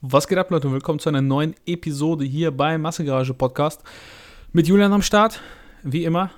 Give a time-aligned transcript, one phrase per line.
[0.00, 0.70] Was geht ab, Leute?
[0.70, 3.82] Willkommen zu einer neuen Episode hier beim Massegarage Podcast
[4.52, 5.40] mit Julian am Start.
[5.82, 6.30] Wie immer,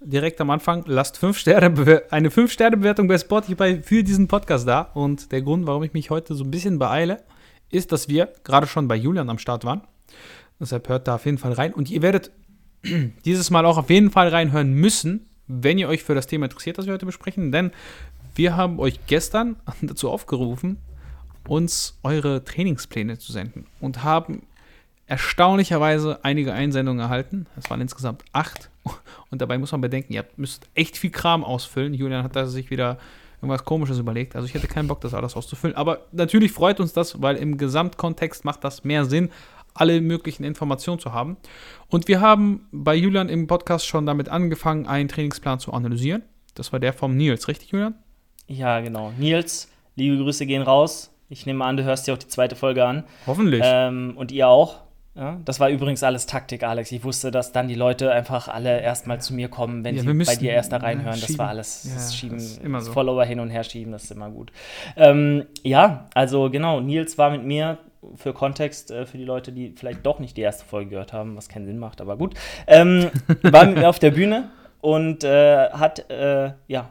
[0.00, 4.82] direkt am Anfang, lasst fünf Sterne, eine 5-Sterne-Bewertung bei Spotify für diesen Podcast da.
[4.94, 7.22] Und der Grund, warum ich mich heute so ein bisschen beeile,
[7.70, 9.82] ist, dass wir gerade schon bei Julian am Start waren.
[10.60, 11.74] Deshalb hört da auf jeden Fall rein.
[11.74, 12.30] Und ihr werdet
[13.24, 16.78] dieses Mal auch auf jeden Fall reinhören müssen, wenn ihr euch für das Thema interessiert,
[16.78, 17.52] das wir heute besprechen.
[17.52, 17.72] Denn
[18.34, 20.78] wir haben euch gestern dazu aufgerufen,
[21.48, 24.42] uns eure Trainingspläne zu senden und haben
[25.06, 27.46] erstaunlicherweise einige Einsendungen erhalten.
[27.56, 28.70] Es waren insgesamt acht.
[29.30, 31.94] Und dabei muss man bedenken, ihr müsst echt viel Kram ausfüllen.
[31.94, 32.98] Julian hat da sich wieder
[33.40, 34.36] irgendwas Komisches überlegt.
[34.36, 35.76] Also ich hätte keinen Bock, das alles auszufüllen.
[35.76, 39.30] Aber natürlich freut uns das, weil im Gesamtkontext macht das mehr Sinn,
[39.74, 41.36] alle möglichen Informationen zu haben.
[41.88, 46.22] Und wir haben bei Julian im Podcast schon damit angefangen, einen Trainingsplan zu analysieren.
[46.54, 47.94] Das war der vom Nils, richtig, Julian?
[48.46, 49.12] Ja, genau.
[49.16, 51.10] Nils, liebe Grüße gehen raus.
[51.28, 53.04] Ich nehme an, du hörst dir auch die zweite Folge an.
[53.26, 53.62] Hoffentlich.
[53.64, 54.80] Ähm, und ihr auch.
[55.14, 56.92] Ja, das war übrigens alles Taktik, Alex.
[56.92, 60.24] Ich wusste, dass dann die Leute einfach alle erstmal zu mir kommen, wenn ja, sie
[60.24, 61.20] bei dir erst da reinhören.
[61.20, 62.92] das war alles ja, das Schieben, das immer so.
[62.92, 64.52] Follower hin und her schieben, das ist immer gut.
[64.96, 67.78] Ähm, ja, also genau, Nils war mit mir
[68.14, 71.36] für Kontext, äh, für die Leute, die vielleicht doch nicht die erste Folge gehört haben,
[71.36, 72.34] was keinen Sinn macht, aber gut,
[72.68, 73.10] ähm,
[73.42, 74.50] war mit mir auf der Bühne
[74.80, 76.90] und äh, hat äh, ja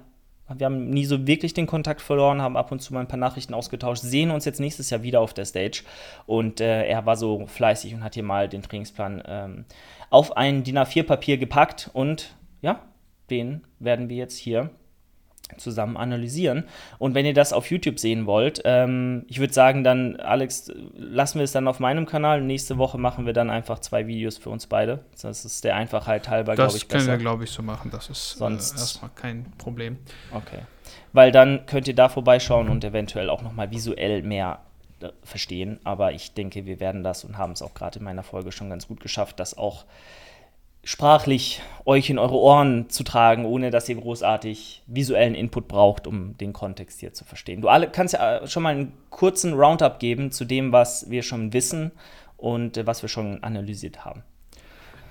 [0.56, 3.20] wir haben nie so wirklich den Kontakt verloren, haben ab und zu mal ein paar
[3.20, 5.84] Nachrichten ausgetauscht, sehen uns jetzt nächstes Jahr wieder auf der Stage.
[6.26, 9.66] Und äh, er war so fleißig und hat hier mal den Trainingsplan ähm,
[10.10, 11.90] auf ein DIN A4-Papier gepackt.
[11.94, 12.82] Und ja,
[13.30, 14.70] den werden wir jetzt hier
[15.58, 16.66] zusammen analysieren.
[17.00, 21.40] Und wenn ihr das auf YouTube sehen wollt, ähm, ich würde sagen, dann, Alex, lassen
[21.40, 22.42] wir es dann auf meinem Kanal.
[22.42, 25.00] Nächste Woche machen wir dann einfach zwei Videos für uns beide.
[25.22, 27.92] Das ist der Einfachheit halber, glaube ich, Das können wir, glaube ich, so machen.
[27.92, 29.98] Das ist äh, Sonst äh, erstmal kein Problem.
[30.32, 30.60] Okay.
[31.14, 34.60] Weil dann könnt ihr da vorbeischauen und eventuell auch nochmal visuell mehr
[35.00, 35.80] äh, verstehen.
[35.84, 38.70] Aber ich denke, wir werden das und haben es auch gerade in meiner Folge schon
[38.70, 39.86] ganz gut geschafft, das auch
[40.88, 46.38] sprachlich euch in eure Ohren zu tragen, ohne dass ihr großartig visuellen Input braucht, um
[46.38, 47.60] den Kontext hier zu verstehen.
[47.60, 51.24] Du alle kannst ja äh, schon mal einen kurzen Roundup geben zu dem, was wir
[51.24, 51.92] schon wissen
[52.38, 54.24] und äh, was wir schon analysiert haben.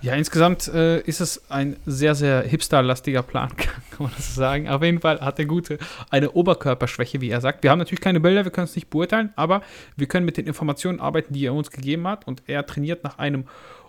[0.01, 4.71] Ja, insgesamt äh, ist es ein sehr, sehr hipsterlastiger Plan, kann man das sagen.
[4.71, 7.63] Auf jeden Fall hat der Gute eine Oberkörperschwäche, wie er sagt.
[7.63, 9.61] Wir haben natürlich keine Bilder, wir können es nicht beurteilen, aber
[9.97, 12.27] wir können mit den Informationen arbeiten, die er uns gegeben hat.
[12.27, 13.45] Und er trainiert nach einem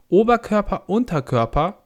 [0.10, 1.84] Oberkörper, Unterkörper,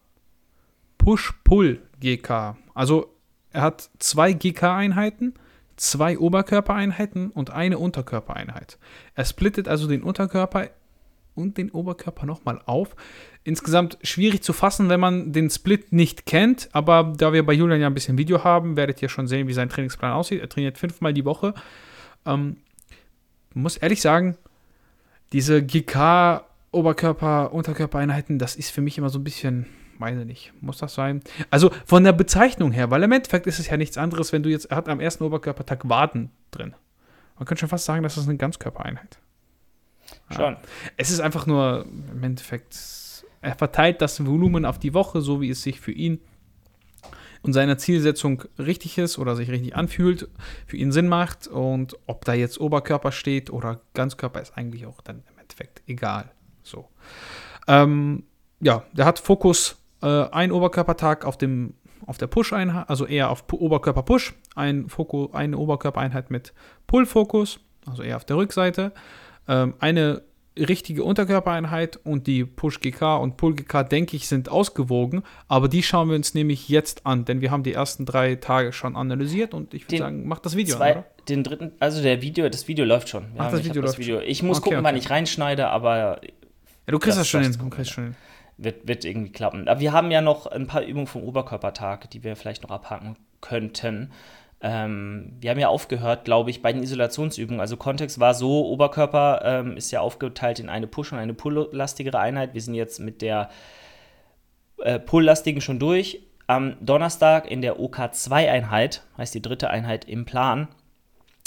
[0.97, 2.57] Push-Pull-GK.
[2.73, 3.15] Also
[3.51, 5.33] er hat zwei GK-Einheiten,
[5.75, 8.77] zwei Oberkörpereinheiten und eine Unterkörpereinheit.
[9.15, 10.69] Er splittet also den Unterkörper
[11.33, 12.95] und den Oberkörper nochmal auf.
[13.43, 17.81] Insgesamt schwierig zu fassen, wenn man den Split nicht kennt, aber da wir bei Julian
[17.81, 20.41] ja ein bisschen Video haben, werdet ihr schon sehen, wie sein Trainingsplan aussieht.
[20.41, 21.53] Er trainiert fünfmal die Woche.
[22.25, 22.57] Ähm,
[23.53, 24.37] muss ehrlich sagen,
[25.33, 29.65] diese GK Oberkörper, Unterkörpereinheiten, das ist für mich immer so ein bisschen,
[29.99, 31.21] weiß ich nicht, muss das sein?
[31.49, 34.49] Also von der Bezeichnung her, weil im Endeffekt ist es ja nichts anderes, wenn du
[34.49, 36.73] jetzt, hat am ersten Oberkörpertag Waden drin.
[37.37, 39.19] Man könnte schon fast sagen, das ist eine Ganzkörpereinheit.
[40.29, 40.53] Schon.
[40.53, 40.61] Ja.
[40.97, 42.77] Es ist einfach nur im Endeffekt,
[43.41, 46.19] er verteilt das Volumen auf die Woche, so wie es sich für ihn
[47.41, 50.29] und seine Zielsetzung richtig ist oder sich richtig anfühlt,
[50.67, 55.01] für ihn Sinn macht und ob da jetzt Oberkörper steht oder Ganzkörper ist eigentlich auch
[55.01, 56.31] dann im Endeffekt egal.
[57.67, 58.23] Ähm,
[58.59, 61.73] ja, der hat Fokus äh, ein Oberkörpertag auf dem
[62.07, 66.51] auf der Push-Einheit, also eher auf Oberkörper-Push, ein Fokus, eine Oberkörpereinheit mit
[66.87, 68.91] Pull-Fokus, also eher auf der Rückseite,
[69.47, 70.23] ähm, eine
[70.57, 76.15] richtige Unterkörpereinheit und die Push-GK und Pull-GK, denke ich, sind ausgewogen, aber die schauen wir
[76.15, 79.85] uns nämlich jetzt an, denn wir haben die ersten drei Tage schon analysiert und ich
[79.85, 81.03] würde sagen, mach das Video zwei, an?
[81.29, 83.27] Den dritten, also der Video, das Video läuft schon.
[83.37, 84.19] Ach, das Video läuft das Video.
[84.19, 84.87] Ich muss okay, gucken, okay.
[84.87, 86.19] wann ich reinschneide, aber
[86.91, 87.55] ja, du kriegst das, das schon hin.
[87.57, 88.15] Du kriegst schon hin.
[88.57, 89.67] Wird, wird irgendwie klappen.
[89.67, 93.15] Aber wir haben ja noch ein paar Übungen vom Oberkörpertag, die wir vielleicht noch abhaken
[93.39, 94.11] könnten.
[94.61, 97.59] Ähm, wir haben ja aufgehört, glaube ich, bei den Isolationsübungen.
[97.59, 102.19] Also Kontext war so, Oberkörper ähm, ist ja aufgeteilt in eine Push- und eine Pull-lastigere
[102.19, 102.53] Einheit.
[102.53, 103.49] Wir sind jetzt mit der
[104.77, 106.21] äh, Pull-lastigen schon durch.
[106.45, 110.67] Am Donnerstag in der OK2-Einheit, heißt die dritte Einheit im Plan,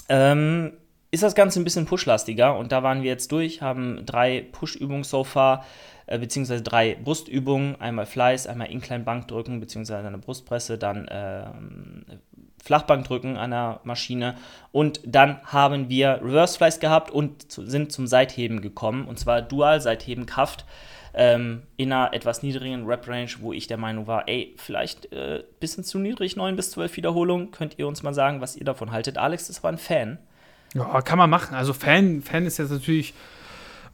[0.09, 0.73] ähm,
[1.15, 5.05] ist das Ganze ein bisschen pushlastiger und da waren wir jetzt durch, haben drei Push-Übungen
[5.05, 5.65] so far,
[6.07, 11.45] äh, beziehungsweise drei Brustübungen, einmal Fleiß, einmal Incline-Bankdrücken, beziehungsweise eine Brustpresse, dann äh,
[12.63, 14.35] Flachbankdrücken an der Maschine
[14.73, 19.41] und dann haben wir Reverse Fleiß gehabt und zu, sind zum Seitheben gekommen und zwar
[19.41, 20.65] Dual Seitheben Kraft
[21.15, 25.45] ähm, in einer etwas niedrigen Rep-Range, wo ich der Meinung war, ey, vielleicht ein äh,
[25.61, 28.91] bisschen zu niedrig, 9 bis 12 Wiederholungen, könnt ihr uns mal sagen, was ihr davon
[28.91, 29.17] haltet.
[29.17, 30.19] Alex ist aber ein Fan.
[30.75, 31.55] Ja, kann man machen.
[31.55, 33.15] Also Fan, Fan ist jetzt natürlich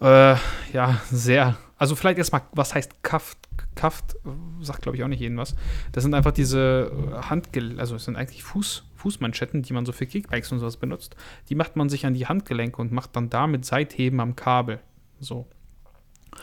[0.01, 0.37] Äh,
[0.73, 1.57] ja, sehr.
[1.77, 3.39] Also vielleicht erstmal, was heißt Kaft?
[3.75, 4.17] Kaft
[4.61, 5.55] sagt, glaube ich, auch nicht jedem was.
[5.93, 9.93] Das sind einfach diese äh, Handgel, also es sind eigentlich Fuß, Fußmanschetten, die man so
[9.93, 11.17] für Kickbikes und sowas benutzt.
[11.49, 14.81] Die macht man sich an die Handgelenke und macht dann damit Seitheben am Kabel.
[15.21, 15.47] So.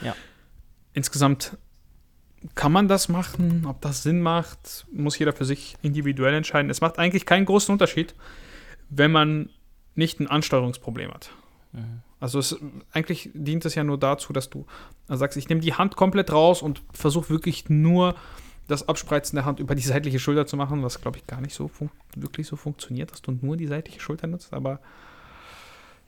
[0.02, 0.16] Ja.
[0.94, 1.58] Insgesamt
[2.56, 6.70] kann man das machen, ob das Sinn macht, muss jeder für sich individuell entscheiden.
[6.70, 8.16] Es macht eigentlich keinen großen Unterschied,
[8.90, 9.50] wenn man
[9.98, 11.32] nicht ein Ansteuerungsproblem hat.
[11.74, 12.02] Mhm.
[12.20, 12.58] Also es,
[12.92, 14.66] eigentlich dient es ja nur dazu, dass du
[15.08, 18.16] also sagst, ich nehme die Hand komplett raus und versuche wirklich nur
[18.68, 21.54] das Abspreizen der Hand über die seitliche Schulter zu machen, was glaube ich gar nicht
[21.54, 21.70] so
[22.16, 24.80] wirklich so funktioniert, dass du nur die seitliche Schulter nutzt, aber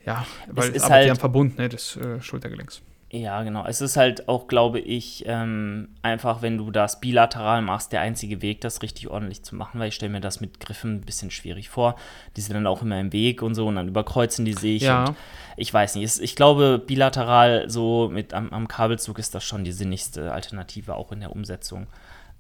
[0.06, 2.82] ja, weil es ist halt ja am Verbund ne, des äh, Schultergelenks.
[3.12, 3.66] Ja, genau.
[3.66, 8.44] Es ist halt auch, glaube ich, ähm, einfach, wenn du das bilateral machst, der einzige
[8.44, 11.32] Weg, das richtig ordentlich zu machen, weil ich stelle mir das mit Griffen ein bisschen
[11.32, 11.96] schwierig vor.
[12.38, 14.84] Die sind dann auch immer im Weg und so und dann überkreuzen die sich.
[14.84, 15.06] Ja.
[15.06, 15.16] Und
[15.58, 16.20] ich weiß nicht.
[16.20, 21.12] Ich glaube, bilateral so mit am, am Kabelzug ist das schon die sinnigste Alternative, auch
[21.12, 21.88] in der Umsetzung.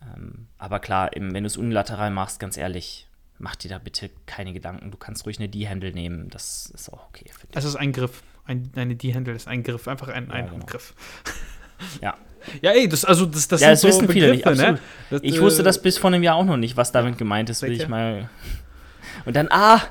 [0.04, 3.08] Ähm, aber klar, eben, wenn du es unilateral machst, ganz ehrlich,
[3.40, 4.92] mach dir da bitte keine Gedanken.
[4.92, 6.30] Du kannst ruhig eine D-Handle nehmen.
[6.30, 7.26] Das ist auch okay.
[7.54, 8.22] Es ist ein Griff.
[8.50, 10.66] Ein, eine D-Handle ist ein Griff, einfach ein, ein Ja, genau.
[10.66, 10.94] Griff.
[12.02, 12.16] Ja.
[12.62, 14.44] Ja, ey, das, also das, das ja, das so wissen viele nicht.
[14.44, 14.82] Begriffe, Absolut.
[14.82, 14.88] ne?
[15.12, 17.50] Das, Ich äh, wusste das bis vor einem Jahr auch noch nicht, was damit gemeint
[17.50, 18.30] ist, will ich mal.
[19.26, 19.82] Und dann, ah,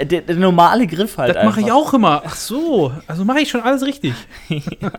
[0.00, 1.36] der, der normale Griff halt.
[1.36, 2.22] Das mache ich auch immer.
[2.24, 4.14] Ach so, also mache ich schon alles richtig.
[4.80, 4.92] Ja.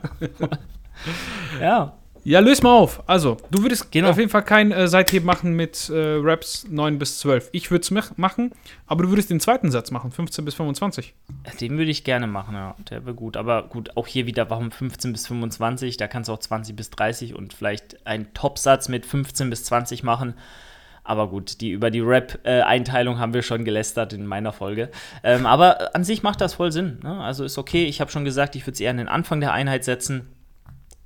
[1.62, 1.94] Ja,
[2.24, 3.02] löse mal auf.
[3.08, 4.10] Also, du würdest Genau.
[4.10, 7.50] auf jeden Fall kein äh, Seitheben machen mit äh, Raps 9 bis 12.
[7.52, 8.52] Ich würde es machen,
[8.88, 11.14] aber du würdest den zweiten Satz machen, 15 bis 25.
[11.62, 12.76] Den würde ich gerne machen, ja.
[12.90, 13.38] Der wäre gut.
[13.38, 15.98] Aber gut, auch hier wieder, warum 15 bis 25?
[15.98, 20.04] Da kannst du auch 20 bis 30 und vielleicht einen Topsatz mit 15 bis 20
[20.04, 20.34] machen.
[21.04, 24.90] Aber gut, die, über die Rap-Einteilung haben wir schon gelästert in meiner Folge.
[25.24, 27.00] Ähm, aber an sich macht das voll Sinn.
[27.02, 27.20] Ne?
[27.22, 27.86] Also ist okay.
[27.86, 30.28] Ich habe schon gesagt, ich würde es eher an den Anfang der Einheit setzen.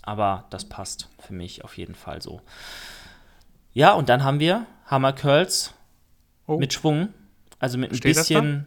[0.04, 2.42] Aber das passt für mich auf jeden Fall so.
[3.74, 5.74] Ja, und dann haben wir Hammer Curls
[6.46, 6.58] Oh.
[6.60, 7.10] mit Schwung.
[7.60, 8.66] Also mit ein Steht bisschen.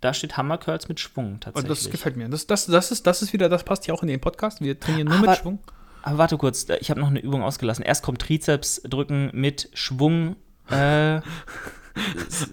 [0.00, 0.14] Da?
[0.14, 1.68] steht Hammer Curls mit Schwung Und tatsächlich.
[1.82, 2.28] das gefällt mir.
[2.28, 4.60] Das, das, das, ist, das ist wieder, das passt ja auch in den Podcast.
[4.60, 5.58] Wir trainieren nur Aber- mit Schwung.
[6.04, 7.84] Aber warte kurz, ich habe noch eine Übung ausgelassen.
[7.84, 10.36] Erst kommt Trizeps drücken mit Schwung.
[10.70, 11.20] Äh,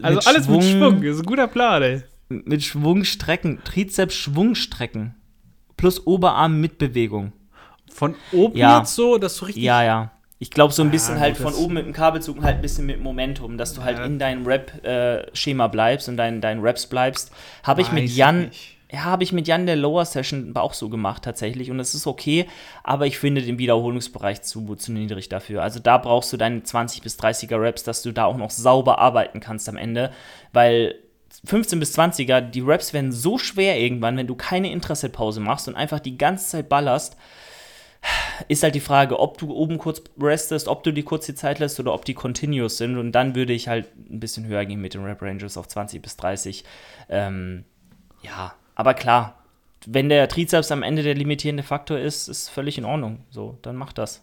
[0.02, 1.02] Also alles mit Schwung.
[1.02, 2.04] Das ist ein guter Plan, ey.
[2.28, 3.60] Mit Schwung strecken.
[3.64, 5.16] Trizeps Schwung strecken.
[5.78, 7.32] Plus Oberarm mit Bewegung.
[7.94, 8.80] Von oben Ja.
[8.80, 9.64] jetzt so, dass du richtig.
[9.64, 10.12] Ja, ja.
[10.42, 12.62] Ich glaube, so ein bisschen Ah, halt von oben mit dem Kabelzug und halt ein
[12.62, 14.06] bisschen mit Momentum, dass du halt Ja.
[14.06, 17.32] in deinem Rap-Schema bleibst und deinen deinen Raps bleibst.
[17.64, 18.46] Habe ich mit Jan.
[18.46, 18.78] nicht.
[18.92, 22.08] Ja, habe ich mit Jan der Lower Session auch so gemacht tatsächlich und das ist
[22.08, 22.48] okay,
[22.84, 25.62] aber ich finde den Wiederholungsbereich zu, zu niedrig dafür.
[25.62, 28.98] Also da brauchst du deine 20 bis 30er Raps, dass du da auch noch sauber
[28.98, 30.12] arbeiten kannst am Ende,
[30.54, 30.96] weil
[31.46, 35.76] 15 bis 20er, die Raps werden so schwer irgendwann, wenn du keine Interesse-Pause machst und
[35.76, 37.16] einfach die ganze Zeit ballerst,
[38.48, 41.60] ist halt die Frage, ob du oben kurz restest, ob du die kurz die Zeit
[41.60, 42.98] lässt oder ob die continuous sind.
[42.98, 46.02] Und dann würde ich halt ein bisschen höher gehen mit den Rap Ranges auf 20
[46.02, 46.64] bis 30.
[47.10, 47.66] Ähm,
[48.22, 49.44] ja, aber klar,
[49.86, 53.20] wenn der Trizeps am Ende der limitierende Faktor ist, ist völlig in Ordnung.
[53.30, 54.22] So, dann mach das.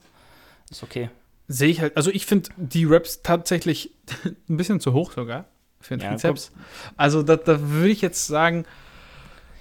[0.71, 1.11] Ist okay.
[1.49, 1.97] Sehe ich halt.
[1.97, 3.93] Also ich finde die Raps tatsächlich
[4.49, 5.45] ein bisschen zu hoch sogar
[5.81, 6.53] für den Ja, Trizeps.
[6.97, 8.65] Also da, da würde ich jetzt sagen,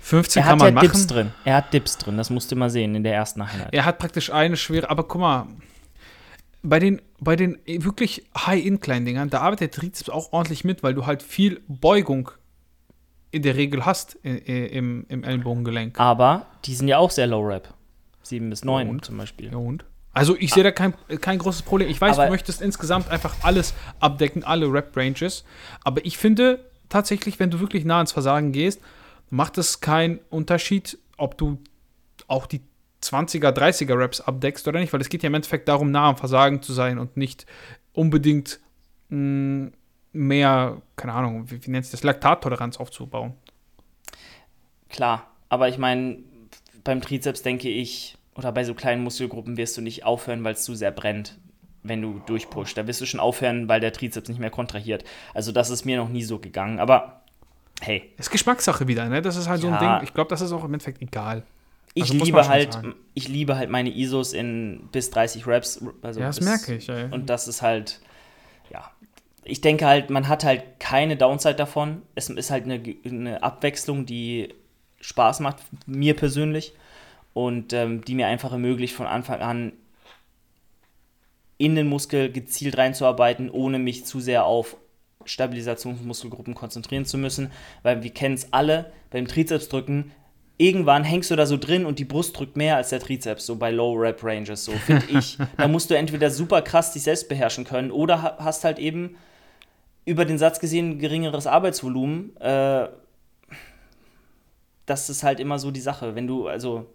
[0.06, 0.88] 15 Er kann hat ja man machen.
[0.88, 1.32] Dips drin.
[1.46, 2.16] Er hat Dips drin.
[2.16, 3.70] Das musst du mal sehen in der ersten Einheit.
[3.72, 5.48] Er hat praktisch eine schwere, aber guck mal,
[6.62, 11.08] bei den, bei den wirklich High-Incline-Dingern, da arbeitet der Trizeps auch ordentlich mit, weil du
[11.08, 12.30] halt viel Beugung
[13.32, 16.00] in der Regel hast im, im Ellenbogengelenk.
[16.00, 17.74] Aber die sind ja auch sehr low Rap.
[18.22, 19.06] 7 bis 9 Und?
[19.06, 19.52] zum Beispiel.
[19.52, 19.86] Ja, und?
[20.14, 21.90] Also ich sehe da kein, kein großes Problem.
[21.90, 25.46] Ich weiß, Aber- du möchtest insgesamt einfach alles abdecken, alle Rap-Ranges.
[25.84, 28.82] Aber ich finde tatsächlich, wenn du wirklich nah ins Versagen gehst,
[29.30, 31.60] macht es keinen Unterschied, ob du
[32.28, 32.62] auch die
[33.02, 36.18] 20er, 30er Raps abdeckst oder nicht, weil es geht ja im Endeffekt darum, nah am
[36.18, 37.46] Versagen zu sein und nicht
[37.94, 38.60] unbedingt
[39.10, 39.72] mh,
[40.12, 43.34] mehr, keine Ahnung, wie, wie nennt sich das, Laktattoleranz aufzubauen.
[44.90, 46.20] Klar, aber ich meine,
[46.84, 50.64] beim Trizeps denke ich, oder bei so kleinen Muskelgruppen wirst du nicht aufhören, weil es
[50.64, 51.38] zu sehr brennt,
[51.84, 52.78] wenn du durchpusht.
[52.78, 55.04] Da wirst du schon aufhören, weil der Trizeps nicht mehr kontrahiert.
[55.34, 56.80] Also das ist mir noch nie so gegangen.
[56.80, 57.22] Aber
[57.82, 59.22] hey, Ist Geschmackssache wieder, ne?
[59.22, 59.98] Das ist halt so ein Ja.
[60.00, 60.08] Ding.
[60.08, 61.44] Ich glaube, das ist auch im Endeffekt egal.
[61.94, 62.96] ich Also man liebe halt, sagen.
[63.14, 65.84] ich liebe halt meine ISOs in bis 30 Raps.
[66.02, 67.12] Also Ja, das bis- merke ich, ey.
[67.12, 68.02] Und das ist halt,
[68.72, 68.92] ja.
[69.44, 72.02] Ich denke halt, man hat halt keine Downside davon.
[72.16, 74.54] Es ist halt eine, eine Abwechslung, die
[75.02, 76.74] Spaß macht, mir persönlich.
[77.34, 79.74] Und ähm, die mir einfach ermöglicht, von Anfang an
[81.58, 84.76] in den Muskel gezielt reinzuarbeiten, ohne mich zu sehr auf
[85.24, 87.52] Stabilisationsmuskelgruppen konzentrieren zu müssen.
[87.84, 90.12] Weil wir kennen es alle, beim Trizepsdrücken
[90.58, 93.56] irgendwann hängst du da so drin und die Brust drückt mehr als der Trizeps, so
[93.56, 95.38] bei Low Rep Ranges, so finde ich.
[95.58, 99.18] da musst du entweder super krass dich selbst beherrschen können oder hast halt eben
[100.06, 102.36] über den Satz gesehen geringeres Arbeitsvolumen.
[102.38, 102.90] Äh,
[104.86, 106.14] das ist halt immer so die Sache.
[106.14, 106.86] Wenn du, also,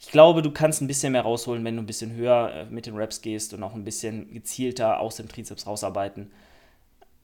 [0.00, 2.86] ich glaube, du kannst ein bisschen mehr rausholen, wenn du ein bisschen höher äh, mit
[2.86, 6.30] den Reps gehst und auch ein bisschen gezielter aus dem Trizeps rausarbeiten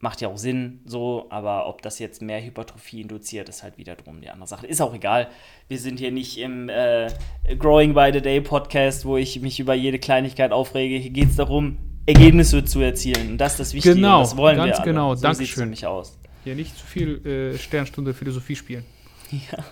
[0.01, 4.21] macht ja auch Sinn, so, aber ob das jetzt mehr Hypertrophie induziert, ist halt wiederum
[4.21, 4.67] die andere Sache.
[4.67, 5.29] Ist auch egal.
[5.69, 7.11] Wir sind hier nicht im äh,
[7.59, 10.97] Growing by the Day Podcast, wo ich mich über jede Kleinigkeit aufrege.
[10.97, 11.77] Hier geht es darum,
[12.07, 13.33] Ergebnisse zu erzielen.
[13.33, 13.95] Und das ist das Wichtige.
[13.95, 15.15] Genau, das wollen ganz wir genau.
[15.15, 15.65] So Dankeschön.
[15.65, 16.19] nämlich aus.
[16.47, 18.85] Ja, nicht zu viel äh, Sternstunde Philosophie spielen.
[19.33, 19.65] Ja.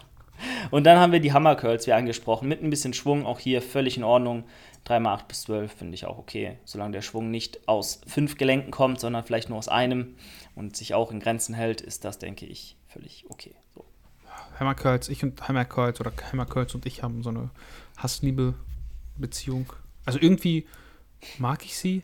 [0.70, 3.60] Und dann haben wir die Hammer Curls, wie angesprochen, mit ein bisschen Schwung, auch hier
[3.60, 4.44] völlig in Ordnung.
[4.88, 9.00] 3x8 bis 12 finde ich auch okay, solange der Schwung nicht aus fünf Gelenken kommt,
[9.00, 10.14] sondern vielleicht nur aus einem
[10.54, 13.54] und sich auch in Grenzen hält, ist das, denke ich, völlig okay.
[13.74, 13.84] So.
[14.58, 17.50] Hammer Curls, ich und Hammer Curls oder Hammer Curls und ich haben so eine
[17.98, 19.72] Hassliebe-Beziehung.
[20.04, 20.66] Also irgendwie
[21.38, 22.02] mag ich sie,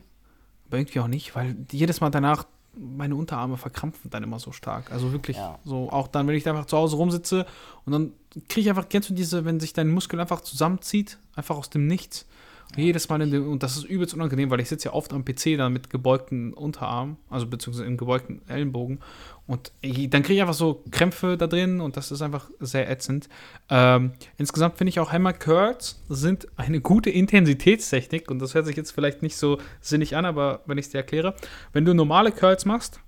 [0.67, 2.45] aber irgendwie auch nicht, weil jedes Mal danach
[2.77, 4.91] meine Unterarme verkrampfen dann immer so stark.
[4.91, 5.59] Also wirklich Ja.
[5.63, 7.45] so, auch dann, wenn ich da einfach zu Hause rumsitze
[7.85, 8.11] und dann
[8.49, 11.87] kriege ich einfach, kennst du diese, wenn sich dein Muskel einfach zusammenzieht, einfach aus dem
[11.87, 12.25] Nichts.
[12.75, 15.23] Jedes Mal in dem, und das ist übelst unangenehm, weil ich sitze ja oft am
[15.23, 18.99] PC dann mit gebeugten Unterarm, also beziehungsweise in gebeugten Ellenbogen.
[19.47, 22.89] Und ich- dann kriege ich einfach so Krämpfe da drin und das ist einfach sehr
[22.89, 23.29] ätzend.
[23.69, 28.75] Ähm, insgesamt finde ich auch Hammer Curls sind eine gute Intensitätstechnik und das hört sich
[28.75, 31.33] jetzt vielleicht nicht so sinnig an, aber wenn ich es dir erkläre,
[31.71, 32.99] wenn du normale Curls machst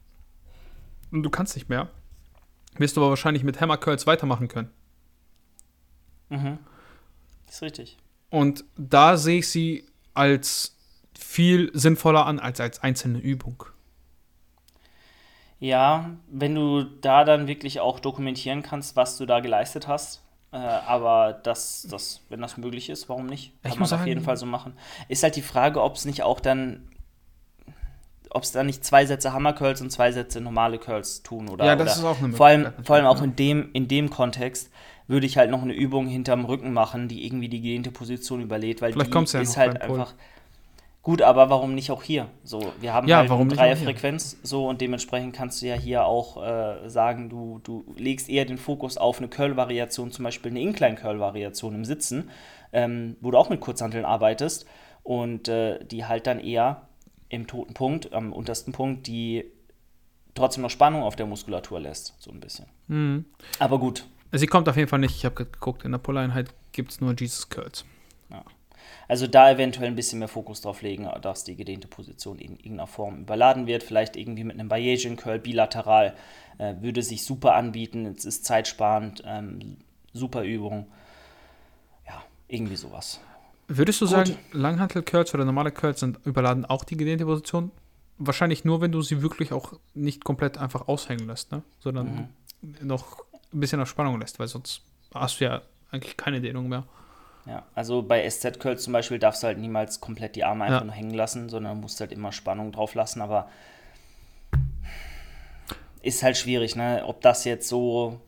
[1.12, 1.90] und du kannst nicht mehr,
[2.78, 4.70] wirst du aber wahrscheinlich mit Hammer Curls weitermachen können.
[6.30, 6.60] Mhm.
[7.50, 7.98] Ist richtig.
[8.30, 10.76] Und da sehe ich sie als
[11.18, 13.64] viel sinnvoller an als als einzelne Übung.
[15.60, 20.22] Ja, wenn du da dann wirklich auch dokumentieren kannst, was du da geleistet hast.
[20.52, 23.54] Äh, aber das, das, wenn das möglich ist, warum nicht?
[23.64, 24.74] Ich Kann muss man auf sagen- jeden Fall so machen.
[25.10, 26.88] Ist halt die Frage, ob es nicht auch dann,
[28.30, 31.66] ob es dann nicht zwei Sätze Hammer Curls und zwei Sätze normale Curls tun oder,
[31.66, 34.10] Ja, das oder ist auch eine vor allem, vor allem auch in dem, in dem
[34.10, 34.70] Kontext
[35.08, 38.82] würde ich halt noch eine Übung hinterm Rücken machen, die irgendwie die gedehnte Position überlädt,
[38.82, 40.14] weil Vielleicht die ja ist halt einfach
[41.02, 42.28] gut, aber warum nicht auch hier?
[42.44, 43.48] So, wir haben Ja, halt eine?
[43.48, 48.44] Dreierfrequenz so und dementsprechend kannst du ja hier auch äh, sagen, du, du legst eher
[48.44, 52.30] den Fokus auf eine Curl-Variation, zum Beispiel eine Incline-Curl-Variation im Sitzen,
[52.74, 54.66] ähm, wo du auch mit Kurzhanteln arbeitest
[55.04, 56.82] und äh, die halt dann eher
[57.30, 59.46] im toten Punkt, am untersten Punkt, die
[60.36, 62.66] trotzdem noch Spannung auf der Muskulatur lässt, so ein bisschen.
[62.88, 63.26] Mhm.
[63.60, 65.16] Aber gut, Sie kommt auf jeden Fall nicht.
[65.16, 67.86] Ich habe geguckt, in der Pull-Einheit gibt es nur Jesus Curls.
[69.10, 72.88] Also da eventuell ein bisschen mehr Fokus drauf legen, dass die gedehnte Position in irgendeiner
[72.88, 73.84] Form überladen wird.
[73.84, 76.14] Vielleicht irgendwie mit einem Bayesian Curl bilateral
[76.58, 78.06] äh, würde sich super anbieten.
[78.06, 79.78] Es ist zeitsparend, ähm,
[80.12, 80.88] super Übung.
[82.06, 83.22] Ja, irgendwie sowas.
[83.70, 84.12] Würdest du Gut.
[84.12, 87.72] sagen, Langhantel-Curls oder normale Curls sind überladen auch die gedehnte Position?
[88.18, 91.64] Wahrscheinlich nur, wenn du sie wirklich auch nicht komplett einfach aushängen lässt, ne?
[91.80, 92.30] sondern
[92.62, 92.88] Mhm.
[92.88, 93.24] noch
[93.54, 94.82] ein bisschen auf Spannung lässt, weil sonst
[95.14, 95.62] hast du ja
[95.92, 96.84] eigentlich keine Dehnung mehr.
[97.46, 100.82] Ja, also bei SZ Curls zum Beispiel darfst du halt niemals komplett die Arme einfach
[100.82, 100.86] Ja.
[100.86, 103.50] nur hängen lassen, sondern musst halt immer Spannung drauf lassen, aber
[106.02, 107.04] ist halt schwierig, ne?
[107.06, 108.20] Ob das jetzt so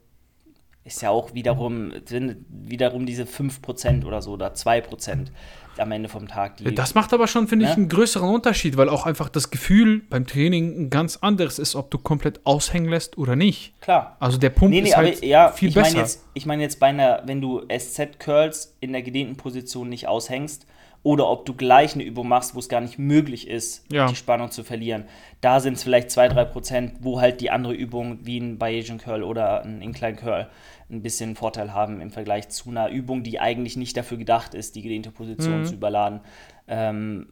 [0.83, 5.27] ist ja auch wiederum, sind wiederum diese 5% oder so oder 2%
[5.77, 7.77] am Ende vom Tag, die Das macht aber schon, finde ich, Ja.
[7.77, 11.89] einen größeren Unterschied, weil auch einfach das Gefühl beim Training ein ganz anderes ist, ob
[11.91, 13.79] du komplett aushängen lässt oder nicht.
[13.81, 14.17] klar.
[14.19, 15.98] Also der Punkt Nee, nee, ist aber halt ja, viel ich besser.
[16.00, 20.65] jetzt, ich meine jetzt bei einer, wenn du SZ-Curls in der gedehnten Position nicht aushängst
[21.03, 24.08] oder ob du gleich eine Übung machst, wo es gar nicht möglich ist, Ja.
[24.08, 25.06] die Spannung zu verlieren.
[25.41, 29.24] Da sind es vielleicht 2-3 Prozent, wo halt die andere Übung wie ein Bayesian Curl
[29.24, 30.50] oder ein Incline Curl
[30.91, 34.75] ein bisschen Vorteil haben im Vergleich zu einer Übung, die eigentlich nicht dafür gedacht ist,
[34.75, 35.65] die gedehnte Position Mhm.
[35.65, 36.22] zu überladen.
[36.68, 37.27] Ähm,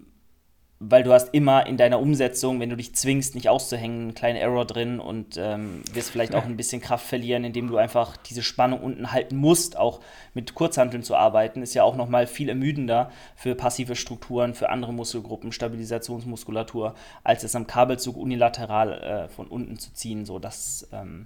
[0.80, 4.38] weil du hast immer in deiner Umsetzung, wenn du dich zwingst, nicht auszuhängen, einen kleinen
[4.38, 8.44] Error drin und ähm, wirst vielleicht auch ein bisschen Kraft verlieren, indem du einfach diese
[8.44, 9.76] Spannung unten halten musst.
[9.76, 10.02] Auch
[10.36, 14.94] mit Kurzhanteln zu arbeiten, ist ja auch nochmal viel ermüdender für passive Strukturen, für andere
[14.94, 16.94] Muskelgruppen, Stabilisationsmuskulatur,
[17.24, 20.26] als es am Kabelzug unilateral äh, von unten zu ziehen.
[20.26, 21.26] So, das ähm,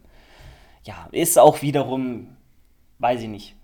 [0.85, 2.37] ja, ist auch wiederum,
[2.99, 3.55] weiß ich nicht.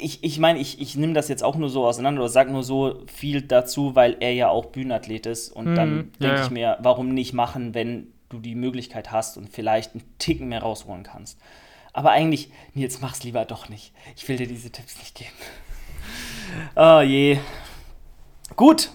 [0.00, 2.62] Ich, ich meine, ich, ich nehme das jetzt auch nur so auseinander oder sage nur
[2.62, 5.50] so viel dazu, weil er ja auch Bühnenathlet ist.
[5.50, 6.44] Und Mhm, dann denke ja.
[6.44, 10.62] ich mir, warum nicht machen, wenn du die Möglichkeit hast und vielleicht einen Ticken mehr
[10.62, 11.38] rausholen kannst.
[11.92, 13.92] Aber eigentlich, Nils, mach's lieber doch nicht.
[14.16, 15.30] Ich will dir diese Tipps nicht geben.
[16.76, 17.38] Oh je.
[18.54, 18.90] Gut,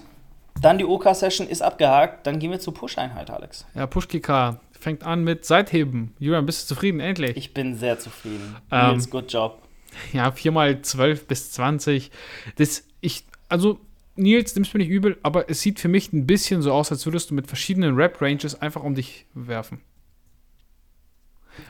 [0.60, 2.26] dann die OK-Session ist abgehakt.
[2.26, 3.66] Dann gehen wir zur Push-Einheit, Alex.
[3.74, 6.14] Ja, Pushkika fängt an mit Seitheben.
[6.18, 7.00] Julian, bist du zufrieden?
[7.00, 7.36] Endlich.
[7.36, 8.56] Ich bin sehr zufrieden.
[8.70, 9.61] Ähm, Nils, good job.
[10.12, 12.10] Ja, viermal 12 bis 20.
[12.56, 13.80] Das, ich, also,
[14.16, 17.06] Nils, nimm's mir nicht übel, aber es sieht für mich ein bisschen so aus, als
[17.06, 19.80] würdest du mit verschiedenen Rap-Ranges einfach um dich werfen.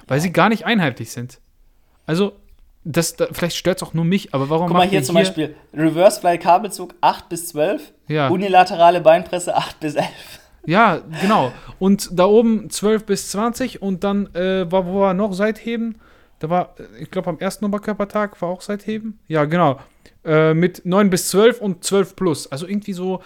[0.06, 1.40] Weil sie gar nicht einheitlich sind.
[2.06, 2.32] Also,
[2.84, 5.54] das, da, vielleicht stört es auch nur mich, aber warum Guck mal hier zum Beispiel
[5.72, 8.28] Reverse Fly Kabelzug 8 bis 12, Ja.
[8.28, 10.08] unilaterale Beinpresse 8 bis 11.
[10.66, 11.52] Ja, genau.
[11.78, 15.96] Und da oben 12 bis 20 und dann äh, wo war noch Seitheben?
[16.42, 19.20] Da war, ich glaube, am ersten Oberkörpertag war auch Seitheben.
[19.28, 19.78] Ja, genau.
[20.24, 22.50] Äh, mit 9 bis 12 und 12 plus.
[22.50, 23.22] Also irgendwie so,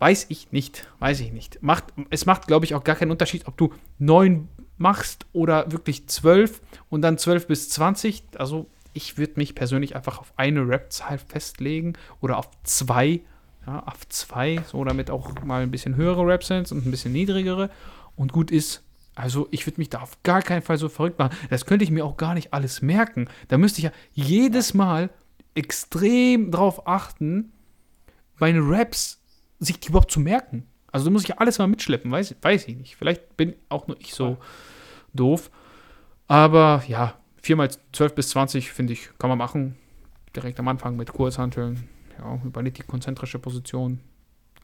[0.00, 0.86] weiß ich nicht.
[0.98, 1.62] Weiß ich nicht.
[1.62, 6.08] Macht, es macht, glaube ich, auch gar keinen Unterschied, ob du 9 machst oder wirklich
[6.08, 8.22] 12 und dann 12 bis 20.
[8.36, 13.22] Also ich würde mich persönlich einfach auf eine Rap-Zahl festlegen oder auf zwei
[13.66, 17.12] ja, auf zwei, so damit auch mal ein bisschen höhere Raps sind und ein bisschen
[17.12, 17.70] niedrigere
[18.16, 18.82] und gut ist.
[19.14, 21.36] Also ich würde mich da auf gar keinen Fall so verrückt machen.
[21.50, 23.28] Das könnte ich mir auch gar nicht alles merken.
[23.48, 25.10] Da müsste ich ja jedes Mal
[25.54, 27.52] extrem drauf achten,
[28.38, 29.20] meine Raps
[29.58, 30.66] sich die überhaupt zu merken.
[30.90, 32.96] Also da muss ich ja alles mal mitschleppen, weiß, weiß ich nicht.
[32.96, 34.38] Vielleicht bin auch nur ich so
[35.14, 35.50] doof.
[36.26, 39.76] Aber ja, 4 mal 12 bis 20, finde ich, kann man machen.
[40.34, 41.88] Direkt am Anfang mit Kurzhanteln.
[42.18, 44.00] Ja, übernimmt die konzentrische Position.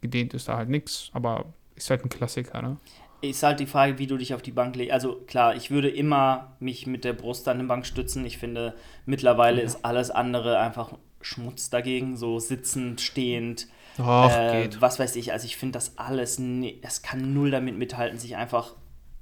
[0.01, 2.77] Gedehnt ist da halt nichts, aber ist halt ein Klassiker, ne?
[3.21, 4.93] Ist halt die Frage, wie du dich auf die Bank legst.
[4.93, 8.25] Also klar, ich würde immer mich mit der Brust an die Bank stützen.
[8.25, 8.75] Ich finde,
[9.07, 12.17] mittlerweile ist alles andere einfach Schmutz dagegen.
[12.17, 13.67] So sitzend, stehend,
[13.99, 15.33] Ach, äh, was weiß ich.
[15.33, 18.75] Also ich finde das alles, ne- das kann null damit mithalten, sich einfach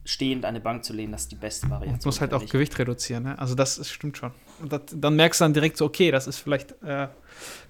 [0.07, 1.13] stehend an die Bank zu lehnen.
[1.13, 2.07] Das ist die beste Variante.
[2.07, 2.47] muss halt auch.
[2.47, 3.39] Gewicht reduzieren, ne?
[3.39, 4.31] Also das ist, stimmt schon.
[4.63, 7.09] Und das, dann merkst du dann direkt so, okay, das ist vielleicht äh,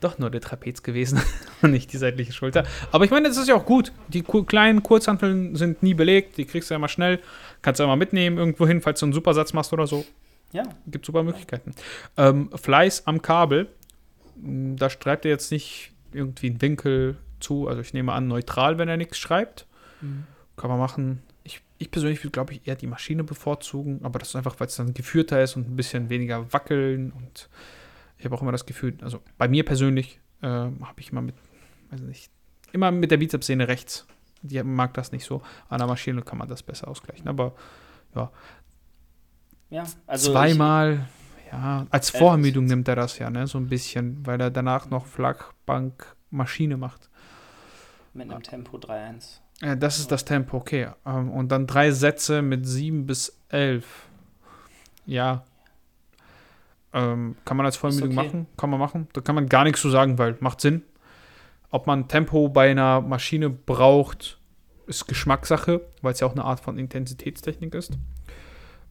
[0.00, 1.20] doch nur der Trapez gewesen
[1.62, 2.64] und nicht die seitliche Schulter.
[2.92, 3.92] Aber ich meine, das ist ja auch gut.
[4.08, 7.20] Die kleinen Kurzhanteln sind nie belegt, die kriegst du ja immer schnell.
[7.62, 10.04] Kannst du ja mal mitnehmen irgendwo hin, falls du einen Supersatz machst oder so.
[10.52, 11.74] Ja, Gibt super Möglichkeiten.
[12.16, 13.68] Ähm, Fleiß am Kabel,
[14.42, 17.66] m, da schreibt er jetzt nicht irgendwie einen Winkel zu.
[17.66, 19.66] Also ich nehme an, neutral, wenn er nichts schreibt.
[20.56, 21.22] Kann man machen.
[21.78, 24.66] Ich, ich persönlich würde, glaube ich, eher die Maschine bevorzugen, aber das ist einfach, weil
[24.68, 27.12] es dann geführter ist und ein bisschen weniger wackeln.
[27.12, 27.48] Und
[28.18, 31.34] ich habe auch immer das Gefühl, also bei mir persönlich äh, habe ich immer mit,
[31.90, 32.30] weiß nicht,
[32.72, 34.06] immer mit der Bizepssehne rechts.
[34.42, 35.42] Die mag das nicht so.
[35.68, 37.26] An der Maschine kann man das besser ausgleichen.
[37.26, 37.54] Aber
[38.14, 38.30] ja.
[40.06, 41.08] Also zweimal,
[41.50, 44.88] ja, als Vorermüdung ist- nimmt er das ja, ne, so ein bisschen, weil er danach
[44.90, 47.08] noch Flakbank Maschine macht.
[48.10, 49.40] Ich, mit einem Tempo 3-1.
[49.62, 50.88] Ja, das ist das Tempo, okay.
[51.06, 54.06] Ähm, und dann drei Sätze mit sieben bis elf.
[55.06, 55.44] Ja.
[56.92, 58.26] Ähm, kann man als Vorermüdung okay.
[58.26, 58.46] machen?
[58.56, 59.08] Kann man machen.
[59.12, 60.82] Da kann man gar nichts zu sagen, weil macht Sinn.
[61.70, 64.38] Ob man Tempo bei einer Maschine braucht,
[64.86, 67.98] ist Geschmackssache, weil es ja auch eine Art von Intensitätstechnik ist.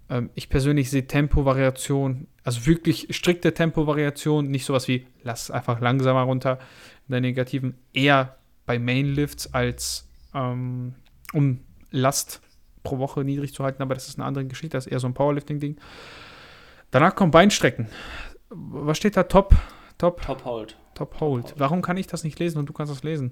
[0.09, 6.23] Ähm, ich persönlich sehe Tempovariation, also wirklich strikte Tempovariation, nicht sowas wie lass einfach langsamer
[6.23, 6.59] runter
[7.07, 10.04] in der negativen, eher bei Mainlifts als
[10.35, 10.95] ähm,
[11.33, 12.41] um Last
[12.83, 15.07] pro Woche niedrig zu halten, aber das ist eine andere Geschichte, das ist eher so
[15.07, 15.77] ein Powerlifting-Ding.
[16.91, 17.87] Danach kommt Beinstrecken.
[18.49, 19.23] Was steht da?
[19.23, 19.55] Top,
[19.97, 20.77] Top, Top Hold.
[20.93, 21.55] Top Hold.
[21.57, 23.31] Warum kann ich das nicht lesen und du kannst das lesen?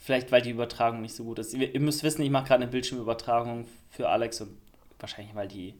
[0.00, 1.54] Vielleicht, weil die Übertragung nicht so gut ist.
[1.54, 4.56] Ihr, ihr müsst wissen, ich mache gerade eine Bildschirmübertragung für Alex und
[5.00, 5.74] wahrscheinlich, weil die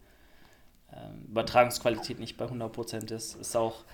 [0.92, 3.84] ähm, Übertragungsqualität nicht bei 100% ist, ist auch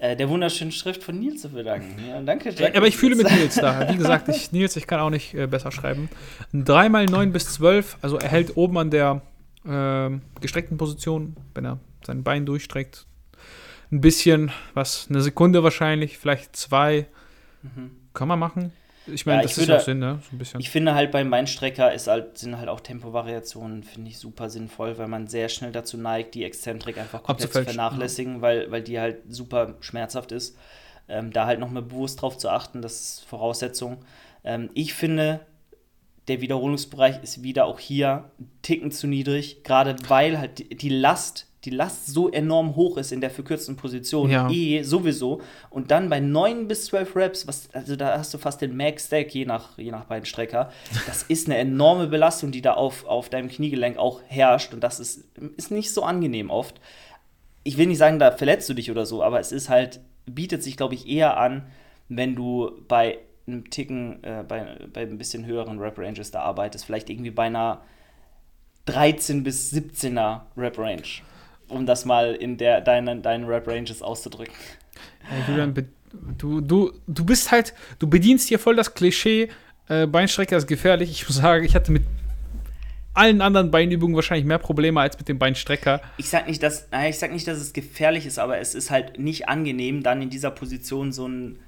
[0.00, 1.94] äh, der wunderschönen Schrift von Nils zu verdanken.
[2.08, 2.74] Ja, danke, Jack.
[2.74, 3.86] Aber ich fühle mit Nils da.
[3.92, 6.08] Wie gesagt, ich, Nils, ich kann auch nicht äh, besser schreiben.
[6.54, 9.20] 3 mal 9 bis 12, also er hält oben an der
[9.68, 13.04] ähm, gestreckten Position, wenn er sein Bein durchstreckt.
[13.92, 17.06] Ein bisschen, was, eine Sekunde wahrscheinlich, vielleicht zwei.
[17.62, 17.90] Mhm.
[18.14, 18.72] Kann man machen.
[19.06, 20.18] Ich meine, Ja, das ich ist würde- auch Sinn, ne?
[20.28, 20.60] So ein bisschen.
[20.60, 24.98] Ich finde halt beim Beinstrecker ist halt, sind halt auch Tempovariationen, finde ich super sinnvoll,
[24.98, 29.00] weil man sehr schnell dazu neigt, die Exzentrik einfach komplett zu vernachlässigen, weil, weil die
[29.00, 30.56] halt super schmerzhaft ist.
[31.08, 34.04] Ähm, da halt nochmal bewusst drauf zu achten, das ist Voraussetzung.
[34.44, 35.40] Ähm, ich finde,
[36.28, 40.88] der Wiederholungsbereich ist wieder auch hier ein Ticken zu niedrig, gerade weil halt die, die
[40.90, 44.48] Last, die Last so enorm hoch ist in der verkürzten Position, Ja.
[44.50, 45.42] eh sowieso.
[45.68, 49.34] Und dann bei 9 bis 12 Reps, was, also da hast du fast den Max-Stack,
[49.34, 50.70] je nach, je nach Beinstrecker.
[51.06, 54.72] Das ist eine enorme Belastung, die da auf, auf deinem Kniegelenk auch herrscht.
[54.72, 55.24] Und das ist,
[55.58, 56.80] ist nicht so angenehm oft.
[57.62, 60.62] Ich will nicht sagen, da verletzt du dich oder so, aber es ist halt, bietet
[60.62, 61.66] sich, glaube ich, eher an,
[62.08, 66.86] wenn du bei einem Ticken, äh, bei, bei ein bisschen höheren Rap-Ranges da arbeitest.
[66.86, 67.82] Vielleicht irgendwie bei einer
[68.86, 71.02] 13 bis 17er Rap-Range.
[71.70, 74.54] Um das mal in der, deinen, deinen Rap-Ranges auszudrücken.
[75.48, 75.74] Julian,
[76.38, 79.48] du, du, du bist halt, du bedienst hier voll das Klischee,
[79.88, 81.10] äh, Beinstrecker ist gefährlich.
[81.10, 82.02] Ich muss sagen, ich hatte mit
[83.12, 86.00] allen anderen Beinübungen wahrscheinlich mehr Probleme als mit dem Beinstrecker.
[86.16, 88.90] Ich sag nicht, dass, naja, ich sag nicht, dass es gefährlich ist, aber es ist
[88.90, 91.58] halt nicht angenehm, dann in dieser Position so ein.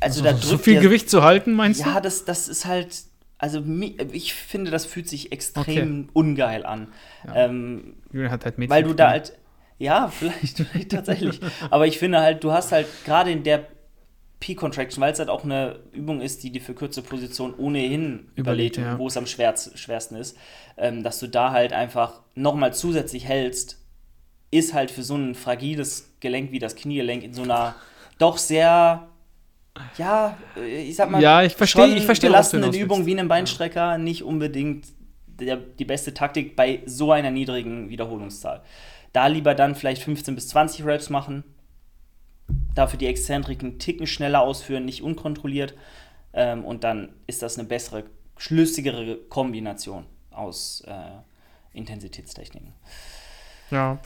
[0.00, 1.92] Also, also da so viel der, Gewicht zu halten, meinst ja, du?
[1.92, 3.04] Ja, das, das ist halt.
[3.38, 3.62] Also
[4.12, 6.10] ich finde, das fühlt sich extrem okay.
[6.12, 6.88] ungeil an.
[7.24, 7.46] Ja.
[7.46, 9.38] Ähm, hat halt Mädchen weil du da halt.
[9.78, 11.40] Ja, vielleicht, vielleicht tatsächlich.
[11.70, 13.66] aber ich finde halt, du hast halt gerade in der
[14.40, 18.76] P-Contraction, weil es halt auch eine Übung ist, die dir für kurze Position ohnehin überlegt,
[18.76, 18.98] ja.
[18.98, 20.36] wo es am schwersten ist,
[20.76, 23.78] ähm, dass du da halt einfach nochmal zusätzlich hältst,
[24.50, 27.74] ist halt für so ein fragiles Gelenk wie das Kniegelenk in so einer
[28.18, 29.07] doch sehr,
[29.96, 33.98] ja, ich sag mal, ja, ich verstehe, ich verstehe belastenden Übung wie einem Beinstrecker ja.
[33.98, 34.86] nicht unbedingt
[35.26, 38.62] der, die beste Taktik bei so einer niedrigen Wiederholungszahl.
[39.12, 41.44] Da lieber dann vielleicht 15 bis 20 Reps machen,
[42.74, 45.74] dafür die Exzentriken Ticken schneller ausführen, nicht unkontrolliert.
[46.32, 48.04] Ähm, und dann ist das eine bessere,
[48.36, 52.72] schlüssigere Kombination aus äh, Intensitätstechniken.
[53.70, 53.98] Ja.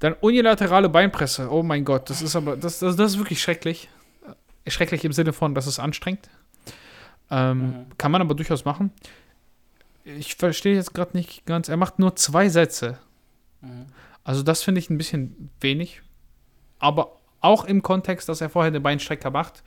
[0.00, 1.50] Dann unilaterale Beinpresse.
[1.50, 3.88] Oh mein Gott, das ist aber, das, das, das ist wirklich schrecklich.
[4.66, 6.28] Schrecklich im Sinne von, dass es anstrengt.
[7.30, 7.86] Ähm, mhm.
[7.98, 8.92] Kann man aber durchaus machen.
[10.04, 11.68] Ich verstehe jetzt gerade nicht ganz.
[11.68, 12.98] Er macht nur zwei Sätze.
[13.60, 13.86] Mhm.
[14.22, 16.02] Also das finde ich ein bisschen wenig.
[16.78, 19.62] Aber auch im Kontext, dass er vorher den Beinstrecker macht.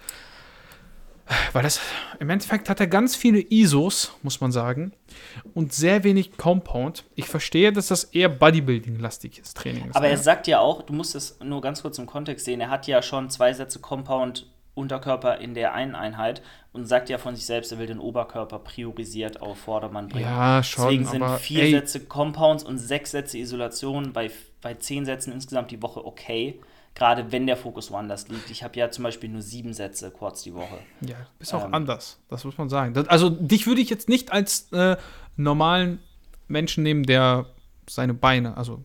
[1.51, 1.81] Weil das,
[2.19, 4.93] im Endeffekt hat er ganz viele ISOs, muss man sagen,
[5.53, 7.03] und sehr wenig Compound.
[7.15, 9.95] Ich verstehe, dass das eher Bodybuilding-lastiges Training ist.
[9.95, 12.69] Aber er sagt ja auch, du musst es nur ganz kurz im Kontext sehen, er
[12.69, 17.35] hat ja schon zwei Sätze Compound Unterkörper in der einen Einheit und sagt ja von
[17.35, 20.25] sich selbst, er will den Oberkörper priorisiert auf Vordermann bringen.
[20.25, 20.85] Ja, schon.
[20.85, 21.71] Deswegen sind vier ey.
[21.71, 26.59] Sätze Compounds und sechs Sätze Isolation bei, bei zehn Sätzen insgesamt die Woche okay
[26.97, 28.49] gerade wenn der Fokus woanders liegt.
[28.49, 30.79] Ich habe ja zum Beispiel nur sieben Sätze kurz die Woche.
[31.01, 32.95] Ja, bist auch ähm, anders, das muss man sagen.
[32.95, 34.97] Das, also dich würde ich jetzt nicht als äh,
[35.35, 35.99] normalen
[36.47, 37.45] Menschen nehmen, der
[37.87, 38.83] seine Beine, also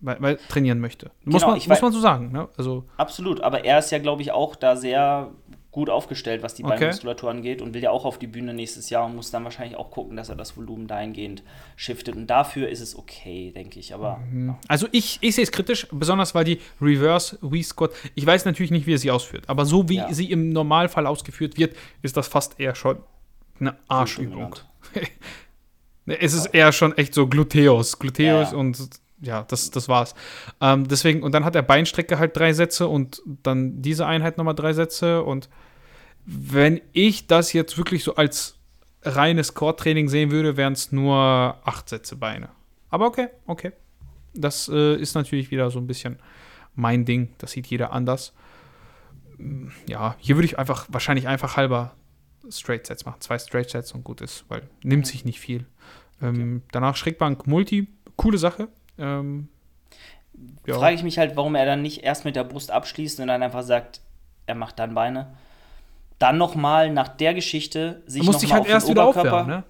[0.00, 1.10] weil, weil trainieren möchte.
[1.24, 2.32] Muss, genau, man, muss man so sagen.
[2.32, 2.48] Ne?
[2.56, 5.30] Also, absolut, aber er ist ja, glaube ich, auch da sehr
[5.76, 6.78] gut aufgestellt, was die okay.
[6.78, 9.76] Beinmuskulatur angeht und will ja auch auf die Bühne nächstes Jahr und muss dann wahrscheinlich
[9.76, 11.42] auch gucken, dass er das Volumen dahingehend
[11.76, 12.16] shiftet.
[12.16, 13.92] Und dafür ist es okay, denke ich.
[13.92, 14.48] Aber mhm.
[14.48, 14.58] ja.
[14.68, 18.70] also ich, ich sehe es kritisch, besonders weil die Reverse We Squat, ich weiß natürlich
[18.70, 20.10] nicht, wie er sie ausführt, aber so wie ja.
[20.14, 22.96] sie im Normalfall ausgeführt wird, ist das fast eher schon
[23.60, 24.54] eine Arschübung.
[26.06, 28.56] es ist eher schon echt so Gluteus, Gluteus ja.
[28.56, 28.78] und
[29.20, 30.14] ja, das, das war's.
[30.60, 34.54] Ähm, deswegen, und dann hat er Beinstrecke halt drei Sätze und dann diese Einheit nochmal
[34.54, 35.48] drei Sätze und
[36.26, 38.58] wenn ich das jetzt wirklich so als
[39.02, 42.48] reines Core-Training sehen würde, wären es nur acht Sätze Beine.
[42.90, 43.72] Aber okay, okay.
[44.34, 46.18] Das äh, ist natürlich wieder so ein bisschen
[46.74, 47.30] mein Ding.
[47.38, 48.34] Das sieht jeder anders.
[49.38, 51.94] Mm, ja, hier würde ich einfach, wahrscheinlich einfach halber
[52.50, 53.20] Straight Sets machen.
[53.20, 55.66] Zwei Straight Sets und gut ist, weil nimmt sich nicht viel.
[56.20, 56.68] Ähm, okay.
[56.72, 58.68] Danach Schrägbank Multi, coole Sache.
[58.98, 59.48] Ähm,
[60.66, 60.78] ja.
[60.78, 63.42] Frage ich mich halt, warum er dann nicht erst mit der Brust abschließt und dann
[63.42, 64.00] einfach sagt,
[64.46, 65.28] er macht dann Beine
[66.18, 69.64] dann nochmal nach der Geschichte sich nochmal halt auf erst den Oberkörper, ne?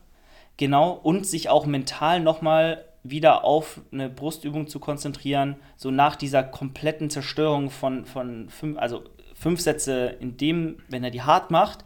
[0.57, 6.43] genau, und sich auch mental nochmal wieder auf eine Brustübung zu konzentrieren, so nach dieser
[6.43, 11.85] kompletten Zerstörung von, von fünf, also fünf Sätze in dem, wenn er die hart macht,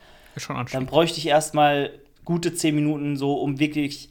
[0.73, 1.91] dann bräuchte ich erstmal
[2.25, 4.10] gute zehn Minuten so, um wirklich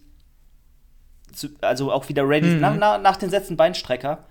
[1.39, 2.59] zu, also auch wieder ready, mhm.
[2.59, 4.25] nach, nach, nach den Sätzen Beinstrecker,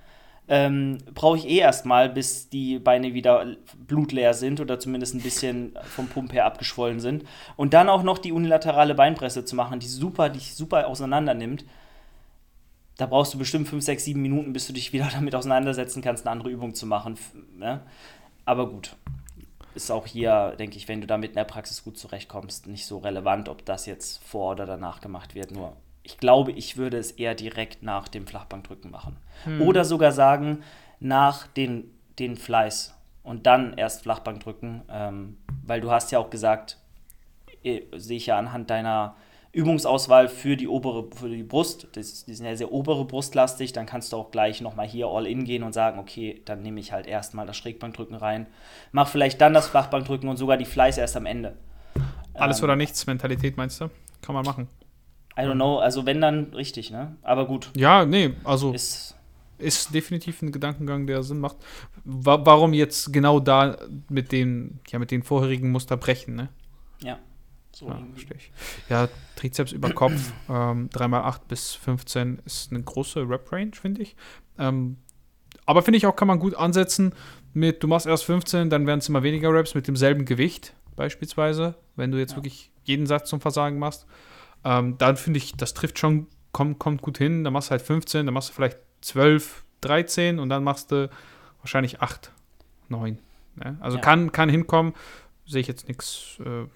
[0.49, 3.45] ähm, brauche ich eh erstmal, bis die Beine wieder
[3.87, 7.25] blutleer sind oder zumindest ein bisschen vom Pump her abgeschwollen sind.
[7.57, 11.65] Und dann auch noch die unilaterale Beinpresse zu machen, die super, die super auseinander nimmt.
[12.97, 16.27] Da brauchst du bestimmt 5, 6, 7 Minuten, bis du dich wieder damit auseinandersetzen kannst,
[16.27, 17.19] eine andere Übung zu machen.
[17.57, 17.81] Ne?
[18.45, 18.97] Aber gut.
[19.75, 22.99] Ist auch hier, denke ich, wenn du damit in der Praxis gut zurechtkommst, nicht so
[22.99, 25.53] relevant, ob das jetzt vor oder danach gemacht wird.
[25.53, 25.77] Nur
[26.09, 29.19] ich glaube, ich würde es eher direkt nach dem Flachbankdrücken machen.
[29.45, 29.61] Hm.
[29.61, 30.63] Oder sogar sagen,
[31.01, 36.79] nach den, den Fleiß und dann erst Flachbankdrücken, ähm, weil du hast ja auch gesagt,
[37.63, 39.17] äh, sehe ich ja anhand deiner
[39.53, 43.85] Übungsauswahl für die obere, für die Brust, das, die sind ja sehr obere Brustlastig, dann
[43.85, 46.93] kannst du auch gleich nochmal hier all in gehen und sagen, okay, dann nehme ich
[46.93, 48.47] halt erstmal das Schrägbankdrücken rein,
[48.93, 51.59] mach vielleicht dann das Flachbankdrücken und sogar die Fleiß erst am Ende.
[52.33, 53.91] Alles ähm, oder nichts Mentalität meinst du?
[54.23, 54.69] Kann man machen.
[55.39, 57.17] I don't know, also wenn dann richtig, ne?
[57.23, 57.71] Aber gut.
[57.77, 59.15] Ja, nee, also ist,
[59.59, 61.59] ist definitiv ein Gedankengang, der Sinn macht.
[62.05, 63.77] Wa warum jetzt genau da
[64.09, 66.49] mit den, ja, mit den vorherigen Muster brechen, ne?
[67.03, 67.19] Ja.
[67.71, 68.51] So ja, verstehe ich.
[68.89, 74.17] Ja, Trizeps über Kopf, ähm, 3x8 bis 15 ist eine große Rep-Range, finde ich.
[74.59, 74.97] Ähm,
[75.65, 77.13] aber finde ich auch, kann man gut ansetzen
[77.53, 81.77] mit, du machst erst 15, dann werden es immer weniger Reps mit demselben Gewicht, beispielsweise,
[81.95, 82.39] wenn du jetzt ja.
[82.39, 84.07] wirklich jeden Satz zum Versagen machst.
[84.65, 87.45] Ähm, dann finde ich, das trifft schon, kommt, kommt gut hin.
[87.45, 91.09] Dann machst du halt 15, dann machst du vielleicht 12, 13 und dann machst du
[91.61, 92.33] wahrscheinlich 8,
[92.89, 93.19] 9.
[93.57, 93.77] Ne?
[93.81, 94.03] Also Ja.
[94.03, 94.95] kann, kann hinkommen,
[95.47, 96.67] sehe ich jetzt nichts äh,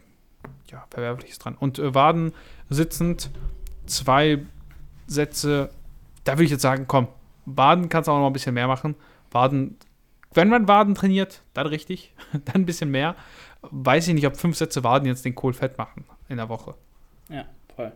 [0.71, 1.57] ja, Verwerfliches dran.
[1.59, 2.33] Und äh, Waden
[2.69, 3.31] sitzend,
[3.87, 4.45] zwei
[5.07, 5.71] Sätze,
[6.25, 7.09] da würde ich jetzt sagen, komm,
[7.45, 8.95] Waden kannst du auch noch ein bisschen mehr machen.
[9.31, 9.77] Waden,
[10.35, 13.17] wenn man Waden trainiert, dann richtig, dann ein bisschen mehr.
[13.63, 16.75] Weiß ich nicht, ob fünf Sätze Waden jetzt den Kohl fett machen in der Woche.
[17.29, 17.93] Ja, voll.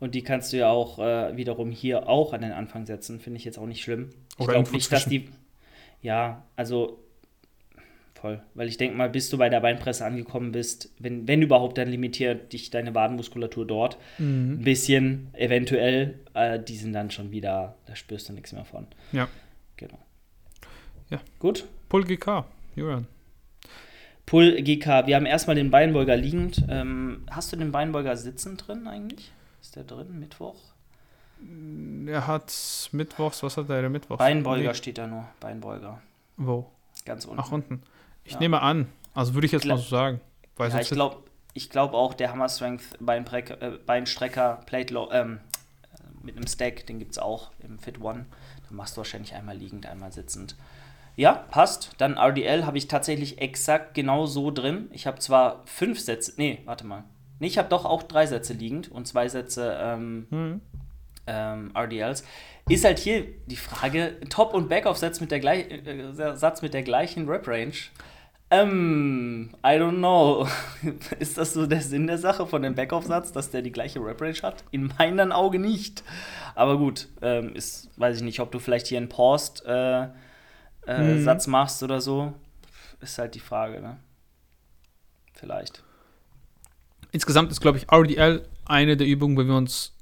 [0.00, 3.38] Und die kannst du ja auch äh, wiederum hier auch an den Anfang setzen, finde
[3.38, 4.10] ich jetzt auch nicht schlimm.
[4.34, 5.28] Ich Oder glaube nicht, dass die.
[6.02, 6.98] Ja, also
[8.14, 8.42] voll.
[8.54, 11.88] Weil ich denke mal, bis du bei der Beinpresse angekommen bist, wenn, wenn überhaupt, dann
[11.88, 14.54] limitiert dich deine Wadenmuskulatur dort Mhm.
[14.60, 16.18] ein bisschen, eventuell.
[16.34, 18.86] Äh, die sind dann schon wieder, da spürst du nichts mehr von.
[19.12, 19.28] Ja.
[19.76, 19.98] Genau.
[21.10, 21.20] Ja.
[21.38, 21.66] Gut.
[21.88, 22.44] Pull GK,
[22.76, 23.06] Julian.
[24.26, 26.64] Pull GK, wir haben erstmal den Beinbeuger liegend.
[26.68, 29.32] Ähm, hast du den Beinbeuger sitzend drin eigentlich?
[29.60, 30.18] Ist der drin?
[30.18, 30.56] Mittwoch?
[32.06, 34.18] Er hat Mittwochs, was hat er denn Mittwochs?
[34.18, 34.74] Beinbeuger Nee.
[34.74, 35.26] steht da nur.
[35.40, 36.00] Beinbeuger.
[36.38, 36.70] Wo?
[37.04, 37.40] Ganz unten.
[37.40, 37.82] Ach, unten.
[38.24, 38.38] Ich Ja.
[38.38, 38.88] nehme an.
[39.12, 40.20] Also würde ich jetzt Gla- mal so sagen.
[40.56, 41.18] Weil ja, ich glaube
[41.52, 45.38] ich glaub auch, der Hammer Strength Beinbreck, äh, Beinstrecker Plate Low, ähm,
[45.92, 48.24] äh, mit einem Stack, den gibt es auch im Fit One.
[48.68, 50.56] Da machst du wahrscheinlich einmal liegend, einmal sitzend.
[51.16, 51.90] Ja, passt.
[51.98, 54.88] Dann RDL habe ich tatsächlich exakt genau so drin.
[54.92, 57.04] Ich habe zwar fünf Sätze, nee, warte mal.
[57.38, 60.60] Nee, ich habe doch auch drei Sätze liegend und zwei Sätze ähm, Hm.
[61.26, 62.24] ähm, RDLs.
[62.68, 66.82] Ist halt hier die Frage, Top- und Backoff-Satz mit, der gleich- äh, Satz mit der
[66.82, 67.74] gleichen Rep-Range.
[68.50, 70.46] Ähm, I don't know.
[71.18, 74.38] Ist das so der Sinn der Sache von dem Backoff-Satz, dass der die gleiche Rep-Range
[74.42, 74.64] hat?
[74.70, 76.04] In meinen Augen nicht.
[76.54, 80.08] Aber gut, ähm, ist, weiß ich nicht, ob du vielleicht hier einen Paused äh,
[80.86, 81.22] äh, Mhm.
[81.24, 82.32] Satz machst oder so.
[83.00, 83.96] Ist halt die Frage, ne?
[85.34, 85.82] Vielleicht.
[87.12, 89.92] Insgesamt ist, glaube ich, RDL eine der Übungen, wo wir uns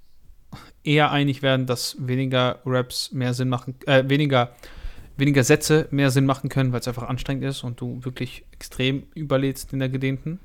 [0.85, 4.51] eher einig werden, dass weniger Reps mehr Sinn machen, äh, weniger,
[5.17, 9.05] weniger Sätze mehr Sinn machen können, weil es einfach anstrengend ist und du wirklich extrem
[9.15, 10.41] überlädst in der gedehnten.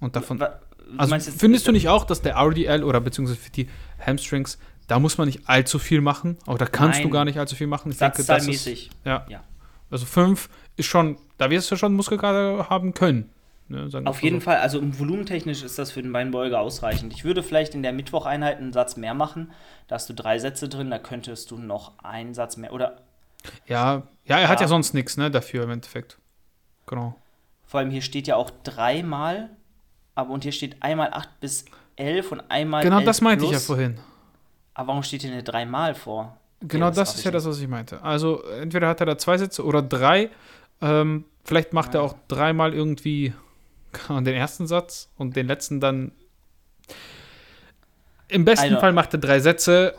[0.00, 0.40] Und davon.
[0.40, 0.60] Wa-
[0.96, 3.68] Also findest du nicht auch, dass der RDL oder beziehungsweise für die
[4.04, 7.12] Hamstrings, da muss man nicht allzu viel machen, aber da kannst du Nein.
[7.12, 7.90] gar nicht allzu viel machen.
[7.92, 8.66] Ich denke, das ist,
[9.04, 9.24] ja.
[9.28, 9.42] Ja.
[9.90, 13.30] Also fünf ist schon, da wirst du schon Muskelkater haben können.
[13.68, 14.44] Ne, Auf jeden so.
[14.44, 17.12] Fall, also volumentechnisch ist das für den Beinbeuger ausreichend.
[17.14, 19.50] Ich würde vielleicht in der Mittwocheinheit einen Satz mehr machen.
[19.88, 22.72] Da hast du drei Sätze drin, da könntest du noch einen Satz mehr.
[22.72, 22.98] Oder
[23.66, 24.64] Ja, ja, er hat Ja.
[24.64, 26.18] ja sonst nichts, ne, dafür im Endeffekt.
[26.86, 27.16] Genau.
[27.64, 29.48] vor allem hier steht ja auch dreimal,
[30.14, 31.64] aber und hier steht einmal 8 bis
[31.96, 32.82] 11 und einmal.
[32.82, 33.66] Genau 11 das meinte ich ja plus.
[33.66, 33.98] vorhin.
[34.74, 36.36] Aber warum steht hier eine dreimal vor?
[36.60, 38.02] Genau das das, hab ist ja das, was ich meinte.
[38.02, 40.30] Also entweder hat er da zwei Sätze oder drei.
[40.80, 42.06] Ähm, vielleicht macht er Ja.
[42.06, 43.32] auch dreimal irgendwie
[44.08, 46.12] den ersten Satz und den letzten dann.
[48.28, 49.94] Im besten Also- Fall macht er drei Sätze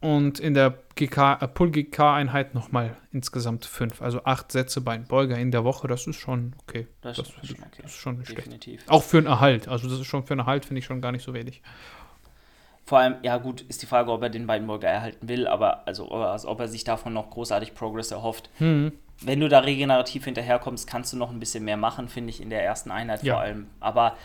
[0.00, 4.00] und in der GK, äh, Pull-GK-Einheit nochmal insgesamt fünf.
[4.00, 5.88] Also acht Sätze Beinbeuger in der Woche.
[5.88, 6.86] Das ist schon okay.
[7.02, 7.82] Das, Das, ist schon okay.
[7.82, 8.46] das ist schon nicht schlecht.
[8.46, 8.82] Definitiv.
[8.86, 9.68] Auch für einen Erhalt.
[9.68, 11.62] Also das ist schon für einen Erhalt, finde ich schon gar nicht so wenig.
[12.86, 16.08] Vor allem, ja gut, ist die Frage, ob er den Beinbeuger erhalten will, aber also,
[16.10, 18.50] also ob er sich davon noch großartig Progress erhofft.
[18.58, 18.92] Hm.
[19.22, 22.50] wenn du da regenerativ hinterherkommst, kannst du noch ein bisschen mehr machen, finde ich, in
[22.50, 23.34] der ersten Einheit Ja.
[23.34, 23.68] vor allem.
[23.80, 24.16] Aber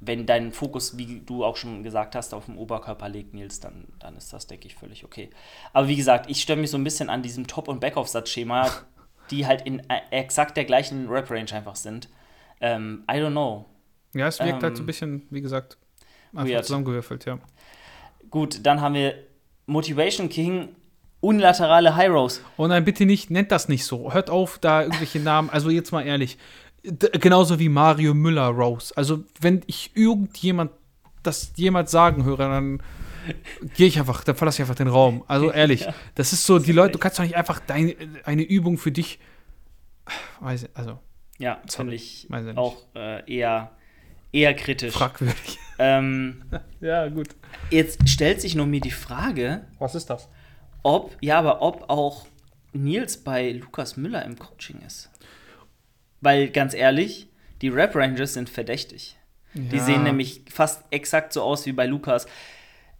[0.00, 3.88] wenn dein Fokus, wie du auch schon gesagt hast, auf dem Oberkörper liegt, Nils, dann,
[3.98, 5.28] dann ist das, denke ich, völlig okay.
[5.72, 8.70] Aber wie gesagt, ich störe mich so ein bisschen an diesem Top- und Backoff-Satzschema,
[9.30, 12.08] die halt in äh, exakt der gleichen Rep-Range einfach sind.
[12.60, 13.66] Ähm, I don't know.
[14.14, 15.78] Ja, es wirkt halt so Ähm, ein bisschen, wie gesagt,
[16.32, 16.64] einfach weird.
[16.64, 17.38] zusammengewürfelt, ja.
[18.32, 19.14] Gut, dann haben wir
[19.66, 20.70] Motivation King,
[21.20, 22.40] unilaterale High Rows.
[22.56, 24.12] Oh nein, bitte nicht, nennt das nicht so.
[24.12, 26.36] Hört auf, da irgendwelche Namen, also jetzt mal ehrlich.
[26.84, 28.92] D genauso wie Mario Müller Rose.
[28.96, 30.72] Also, wenn ich irgendjemand
[31.22, 32.82] das jemals sagen höre, dann
[33.76, 35.22] gehe ich einfach, dann verlasse ich einfach den Raum.
[35.28, 35.94] Also ehrlich, Ja.
[36.16, 39.20] das ist so, die Leute, du kannst doch nicht einfach deine, eine Übung für dich.
[40.40, 40.98] Weiß ich, also,
[41.38, 43.70] Ja, finde ich auch äh, eher,
[44.32, 44.92] eher kritisch.
[44.94, 45.58] fragwürdig.
[45.78, 46.42] Ähm,
[46.80, 47.28] Ja, gut.
[47.70, 50.28] Jetzt stellt sich noch mir die Frage, Was ist das?
[50.82, 52.26] ob, ja, aber ob auch
[52.72, 55.10] Nils bei Lukas Müller im Coaching ist.
[56.20, 57.28] Weil ganz ehrlich,
[57.60, 59.16] die Rap Rangers sind verdächtig.
[59.54, 59.84] Die Ja.
[59.84, 62.26] sehen nämlich fast exakt so aus wie bei Lukas.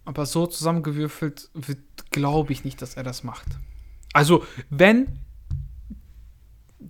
[0.05, 1.79] Aber so zusammengewürfelt wird,
[2.11, 3.47] glaube ich nicht, dass er das macht.
[4.13, 5.19] Also, wenn,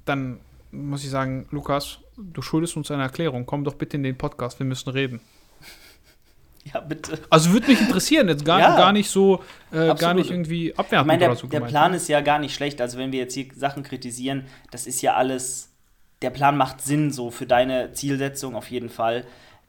[0.05, 0.39] dann
[0.71, 3.45] muss ich sagen, Lukas, du schuldest uns eine Erklärung.
[3.45, 5.19] Komm doch bitte in den Podcast, wir müssen reden.
[6.73, 7.19] Ja, bitte.
[7.29, 8.77] Also würde mich interessieren, jetzt gar, Ja.
[8.77, 11.59] gar nicht so, äh, gar nicht irgendwie Ich abwertend meine, der, oder so der.
[11.59, 12.79] Plan ist ja gar nicht schlecht.
[12.79, 15.73] Also wenn wir jetzt hier Sachen kritisieren, das ist ja alles,
[16.21, 19.25] der Plan macht Sinn so für deine Zielsetzung auf jeden Fall.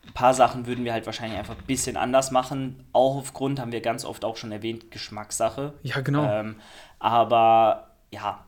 [0.07, 2.85] ein paar Sachen würden wir halt wahrscheinlich einfach ein bisschen anders machen.
[2.93, 5.73] Auch aufgrund, haben wir ganz oft auch schon erwähnt, Geschmackssache.
[5.83, 6.25] Ja, genau.
[6.31, 6.55] Ähm,
[7.01, 8.45] aber ja,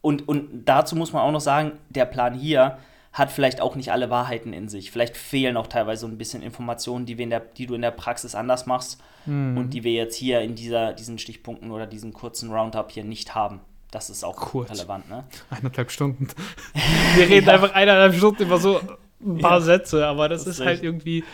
[0.00, 2.78] und, und dazu muss man auch noch sagen, der Plan hier
[3.18, 4.90] hat vielleicht auch nicht alle Wahrheiten in sich.
[4.90, 7.80] Vielleicht fehlen auch teilweise so ein bisschen Informationen, die, wir in der, die du in
[7.82, 9.56] der Praxis anders machst Mhm.
[9.56, 13.34] und die wir jetzt hier in dieser, diesen Stichpunkten oder diesen kurzen Roundup hier nicht
[13.34, 13.60] haben.
[13.90, 14.70] Das ist auch Kurz.
[14.70, 15.24] relevant, ne?
[15.50, 16.28] Eineinhalb Stunden.
[17.16, 17.54] Wir reden Ja.
[17.54, 18.80] einfach eineinhalb Stunden über so
[19.24, 19.60] ein paar Ja.
[19.62, 21.24] Sätze, aber das, Das ist ist halt irgendwie.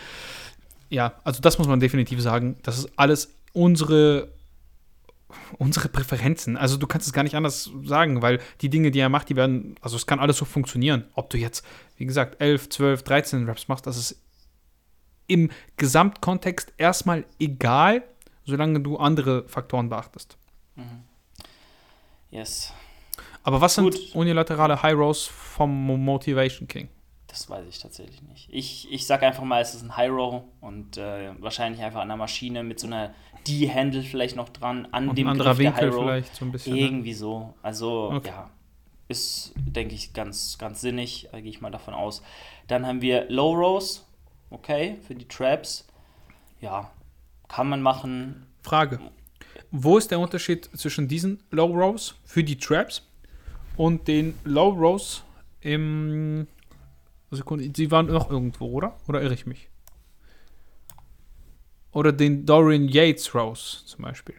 [0.89, 2.55] Ja, also das muss man definitiv sagen.
[2.63, 4.29] Das ist alles unsere
[5.57, 6.57] unsere Präferenzen.
[6.57, 9.35] Also du kannst es gar nicht anders sagen, weil die Dinge, die er macht, die
[9.35, 11.05] werden, also es kann alles so funktionieren.
[11.15, 11.65] Ob du jetzt,
[11.97, 14.21] wie gesagt, 11, 12, 13 Raps machst, das ist
[15.27, 18.03] im Gesamtkontext erstmal egal,
[18.45, 20.37] solange du andere Faktoren beachtest.
[22.29, 22.73] Yes.
[23.43, 24.15] Aber was sind Gut.
[24.15, 26.89] unilaterale High Rows vom Mo- Motivation King?
[27.33, 28.47] Das weiß ich tatsächlich nicht.
[28.51, 32.09] Ich, ich sag einfach mal, es ist ein High Row und äh, wahrscheinlich einfach an
[32.09, 33.11] der Maschine mit so einer
[33.47, 36.75] D-Handle vielleicht noch dran, an Und dem ein anderer Griff Winkel vielleicht so ein bisschen.
[36.75, 36.81] Ne?
[36.81, 37.55] Irgendwie so.
[37.63, 38.29] Also, Okay.
[38.29, 38.51] ja,
[39.07, 42.21] ist, denke ich, ganz, ganz sinnig, da gehe ich mal davon aus.
[42.67, 44.05] Dann haben wir Low Rows,
[44.51, 45.87] okay, für die Traps.
[46.61, 46.91] Ja,
[47.47, 48.45] kann man machen.
[48.61, 48.99] Frage.
[49.71, 53.01] Wo ist der Unterschied zwischen diesen Low Rows für die Traps
[53.75, 55.23] und den Low Rows
[55.61, 56.45] im.
[57.35, 58.97] Sekunde, sie waren noch irgendwo, oder?
[59.07, 59.69] Oder irre ich mich?
[61.91, 64.35] Oder den Dorian Yates Rows zum Beispiel.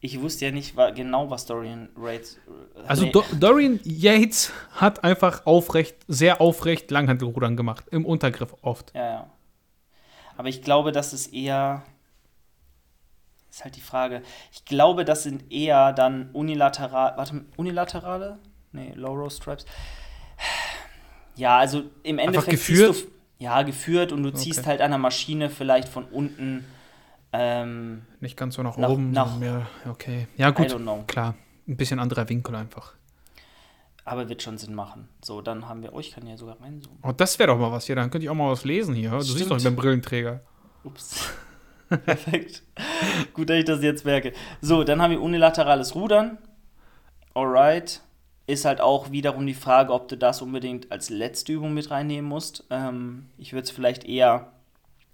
[0.00, 2.36] Ich wusste ja nicht genau, was Dorian Rates.
[2.76, 7.86] äh, Also nee, Do Dorian Yates hat einfach aufrecht, sehr aufrecht Langhantelrudern gemacht.
[7.90, 8.94] Im Untergriff oft.
[8.94, 9.30] Ja, ja.
[10.36, 11.82] Aber ich glaube, das ist eher.
[13.50, 14.22] Ist halt die Frage.
[14.52, 17.16] Ich glaube, das sind eher dann unilateral.
[17.16, 18.38] Warte, unilaterale?
[18.72, 19.64] Nee, Low Row Stripes.
[21.36, 22.50] Ja, also im Endeffekt.
[22.50, 22.96] geführt?
[23.04, 24.68] Du, ja, geführt und du ziehst Okay.
[24.70, 26.64] halt an der Maschine vielleicht von unten.
[27.32, 29.66] Ähm, Nicht ganz so nach, Nach- oben, nach- mehr.
[29.88, 30.26] Okay.
[30.36, 30.68] Ja, I gut.
[30.68, 31.04] don't know.
[31.06, 31.34] Klar.
[31.68, 32.94] Ein bisschen anderer Winkel einfach.
[34.04, 35.08] Aber wird schon Sinn machen.
[35.22, 35.92] So, dann haben wir.
[35.92, 37.00] Oh, ich kann ja sogar reinzoomen.
[37.02, 37.96] Oh, das wäre doch mal was hier.
[37.96, 39.10] Dann könnte ich auch mal was lesen hier.
[39.10, 39.50] Du siehst Stimmt.
[39.50, 40.40] doch, ich bin Brillenträger.
[40.84, 41.28] Ups.
[41.88, 42.62] Perfekt.
[43.34, 44.32] Gut, dass ich das jetzt merke.
[44.60, 46.38] So, dann haben wir unilaterales Rudern.
[47.34, 48.00] Alright.
[48.46, 52.28] Ist halt auch wiederum die Frage, ob du das unbedingt als letzte Übung mit reinnehmen
[52.28, 52.64] musst.
[52.70, 54.52] Ähm, ich würde es vielleicht eher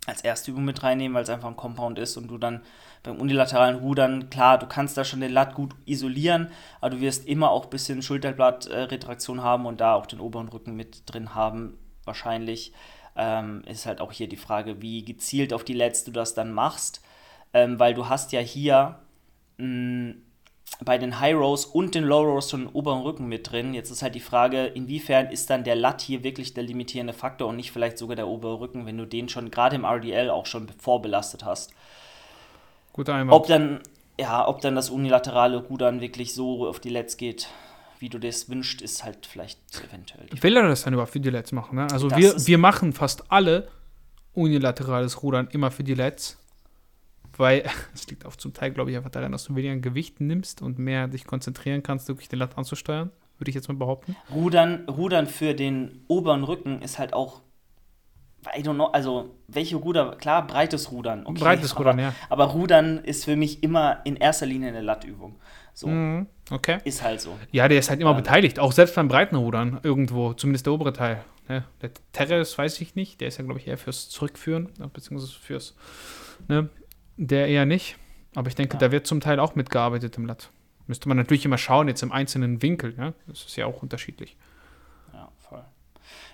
[0.07, 2.63] als erste Übung mit reinnehmen, weil es einfach ein Compound ist und du dann
[3.03, 7.27] beim unilateralen Rudern, klar, du kannst da schon den Lat gut isolieren, aber du wirst
[7.27, 11.79] immer auch ein bisschen Schulterblatt-Retraktion haben und da auch den oberen Rücken mit drin haben,
[12.05, 12.73] wahrscheinlich.
[13.15, 16.53] Ähm, ist halt auch hier die Frage, wie gezielt auf die Lets du das dann
[16.53, 17.03] machst,
[17.53, 19.01] ähm, weil du hast ja hier
[19.59, 20.15] mh,
[20.85, 23.75] bei den High Rows und den Low Rows schon den oberen Rücken mit drin.
[23.75, 27.49] Jetzt ist halt die Frage, inwiefern ist dann der Lat hier wirklich der limitierende Faktor
[27.49, 30.47] und nicht vielleicht sogar der obere Rücken, wenn du den schon gerade im RDL auch
[30.47, 31.73] schon vorbelastet hast.
[32.93, 33.33] Guter Einwand.
[33.33, 33.81] Ob dann,
[34.19, 37.49] ja, ob dann das unilaterale Rudern wirklich so auf die Lets geht,
[37.99, 40.27] wie du das wünschst, ist halt vielleicht eventuell.
[40.41, 41.77] Will er das dann überhaupt für die Lets machen?
[41.77, 41.87] Ne?
[41.93, 43.69] Also Das wir, wir machen fast alle
[44.35, 46.39] unilaterales Rudern immer für die Lets.
[47.43, 50.63] Weil es liegt auch zum Teil, glaube ich, einfach daran, dass du weniger Gewicht nimmst
[50.63, 53.11] und mehr dich konzentrieren kannst, wirklich den Lat anzusteuern.
[53.39, 54.15] Würde ich jetzt mal behaupten.
[54.33, 57.43] Rudern, Rudern für den oberen Rücken ist halt auch,
[58.57, 61.27] I don't know, also welche Ruder, klar, breites Rudern.
[61.27, 62.15] Okay, Breites Rudern, aber, ja.
[62.29, 65.37] Aber Rudern ist für mich immer in erster Linie eine Lattübung.
[65.75, 66.79] So, Mhm, okay.
[66.85, 67.37] ist halt so.
[67.51, 68.17] Ja, der ist halt immer Ähm.
[68.17, 71.25] beteiligt, auch selbst beim breiten Rudern irgendwo, zumindest der obere Teil.
[71.49, 71.65] Ne?
[71.81, 75.75] Der Terrace weiß ich nicht, der ist ja, glaube ich, eher fürs Zurückführen, beziehungsweise fürs,
[76.49, 76.69] ne?
[77.17, 77.97] Der eher nicht.
[78.35, 78.81] Aber ich denke, Ja.
[78.81, 80.51] da wird zum Teil auch mitgearbeitet im Lat.
[80.87, 83.13] Müsste man natürlich immer schauen, jetzt im einzelnen Winkel, ja.
[83.27, 84.37] Das ist ja auch unterschiedlich.
[85.13, 85.63] Ja, voll.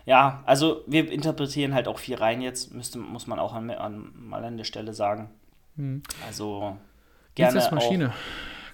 [0.06, 4.12] Ja, also wir interpretieren halt auch viel rein jetzt, müsste, muss man auch an, an,
[4.16, 5.30] mal an der Stelle sagen.
[5.76, 6.02] Mhm.
[6.26, 6.76] Also
[7.34, 8.14] gerne Bizeps auch, Maschine.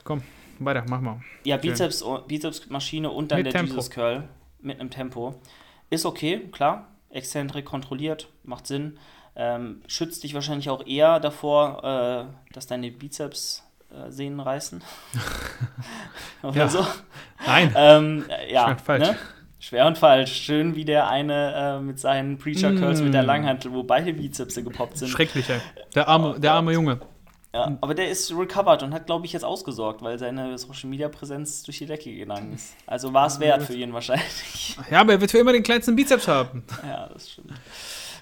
[0.04, 0.22] Komm,
[0.58, 1.20] weiter, mach mal.
[1.44, 3.72] Ja, Bizeps, Bizepsmaschine und dann Mit der Tempo.
[3.72, 4.28] Jesus Curl
[4.60, 5.34] mit einem Tempo.
[5.90, 6.88] Ist okay, klar.
[7.10, 8.98] Exzentrik kontrolliert, macht Sinn.
[9.36, 14.82] Ähm, schützt dich wahrscheinlich auch eher davor, äh, dass deine Bizeps äh, Sehnen reißen.
[16.42, 16.68] Oder Ja.
[16.68, 16.86] so.
[17.46, 19.08] Nein, Ähm, äh, ja, Schwer und falsch.
[19.08, 19.16] Ne?
[19.58, 20.32] Schwer und falsch.
[20.32, 23.26] Schön wie der eine äh, mit seinen Preacher Curls mit der Mm.
[23.26, 25.08] Langhantel, wo beide Bizepse gepoppt sind.
[25.08, 25.58] schrecklich, ey.
[25.94, 27.00] Der arme, der arme Junge.
[27.54, 31.08] Ja, aber der ist recovered und hat, glaube ich, jetzt ausgesorgt, weil seine Social Media
[31.08, 32.74] Präsenz durch die Decke gegangen ist.
[32.86, 34.76] Also war es wert für ihn wahrscheinlich.
[34.90, 36.64] Ja, aber er wird für immer den kleinsten Bizeps haben.
[36.86, 37.52] ja, das stimmt.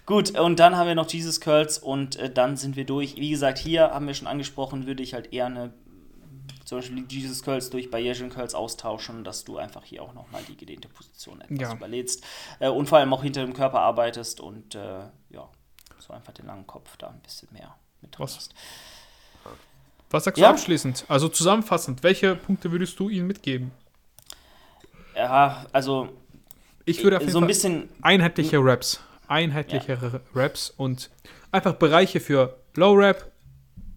[0.06, 3.16] Gut, und dann haben wir noch Jesus Curls und äh, dann sind wir durch.
[3.16, 5.72] Wie gesagt, hier haben wir schon angesprochen, würde ich halt eher eine,
[6.64, 10.42] zum Beispiel die Jesus Curls durch Bayesian Curls austauschen, dass du einfach hier auch nochmal
[10.48, 11.72] die gedehnte Position etwas Ja.
[11.74, 12.24] überlädst
[12.58, 15.00] äh, und vor allem auch hinter dem Körper arbeitest und äh,
[15.30, 15.48] ja.
[16.00, 18.36] so einfach den langen Kopf da ein bisschen mehr mit Was?
[18.36, 18.54] hast.
[20.10, 20.48] Was sagst Ja.
[20.48, 21.04] du abschließend?
[21.08, 23.70] Also zusammenfassend, welche Punkte würdest du ihnen mitgeben?
[25.14, 26.08] Ja, also
[26.84, 29.00] Ich würde auf jeden so ein Fall bisschen einheitliche Raps.
[29.32, 31.10] Einheitlichere Raps und
[31.50, 33.32] einfach Bereiche für Low Rap,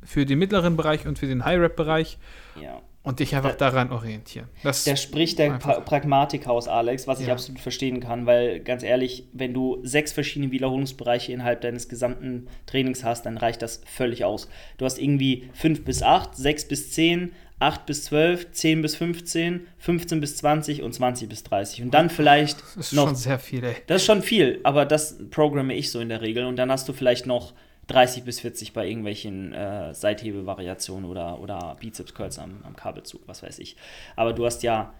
[0.03, 2.17] für den mittleren Bereich und für den High Rap Bereich
[2.61, 2.81] ja.
[3.03, 4.47] und dich einfach Da- daran orientieren.
[4.63, 5.73] Das Der spricht der Einfach.
[5.75, 7.33] pra Pragmatiker aus Alex, was ich Ja.
[7.33, 13.03] absolut verstehen kann, weil ganz ehrlich, wenn du sechs verschiedene Wiederholungsbereiche innerhalb deines gesamten Trainings
[13.03, 14.47] hast, dann reicht das völlig aus.
[14.77, 19.67] Du hast irgendwie fünf bis acht, sechs bis zehn, acht bis zwölf, zehn bis 15,
[19.77, 21.83] 15 bis 20 und 20 bis 30.
[21.83, 23.75] Und dann vielleicht das ist noch schon sehr viel, ey.
[23.87, 26.45] Das ist schon viel, aber das programme ich so in der Regel.
[26.45, 27.53] Und dann hast du vielleicht noch
[27.87, 33.59] 30 bis 40 bei irgendwelchen äh, Seithebevariationen oder, oder Bizeps-Curls am, am Kabelzug, was weiß
[33.59, 33.77] ich.
[34.15, 34.93] Aber du hast ja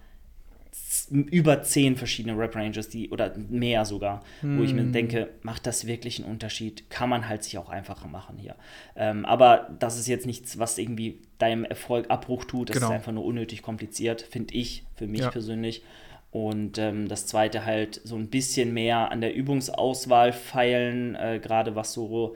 [1.11, 6.19] über 10 verschiedene Rep-Ranges, die, oder mehr sogar, wo ich mir denke, macht das wirklich
[6.23, 6.89] einen Unterschied?
[6.89, 8.55] Kann man halt sich auch einfacher machen hier.
[8.95, 12.69] Ähm, aber das ist jetzt nichts, was irgendwie deinem Erfolg Abbruch tut.
[12.69, 12.87] Das Genau.
[12.87, 15.29] ist einfach nur unnötig kompliziert, finde ich, für mich Ja.
[15.29, 15.83] persönlich.
[16.31, 21.75] Und ähm, das zweite halt so ein bisschen mehr an der Übungsauswahl feilen, äh, gerade
[21.75, 22.35] was so,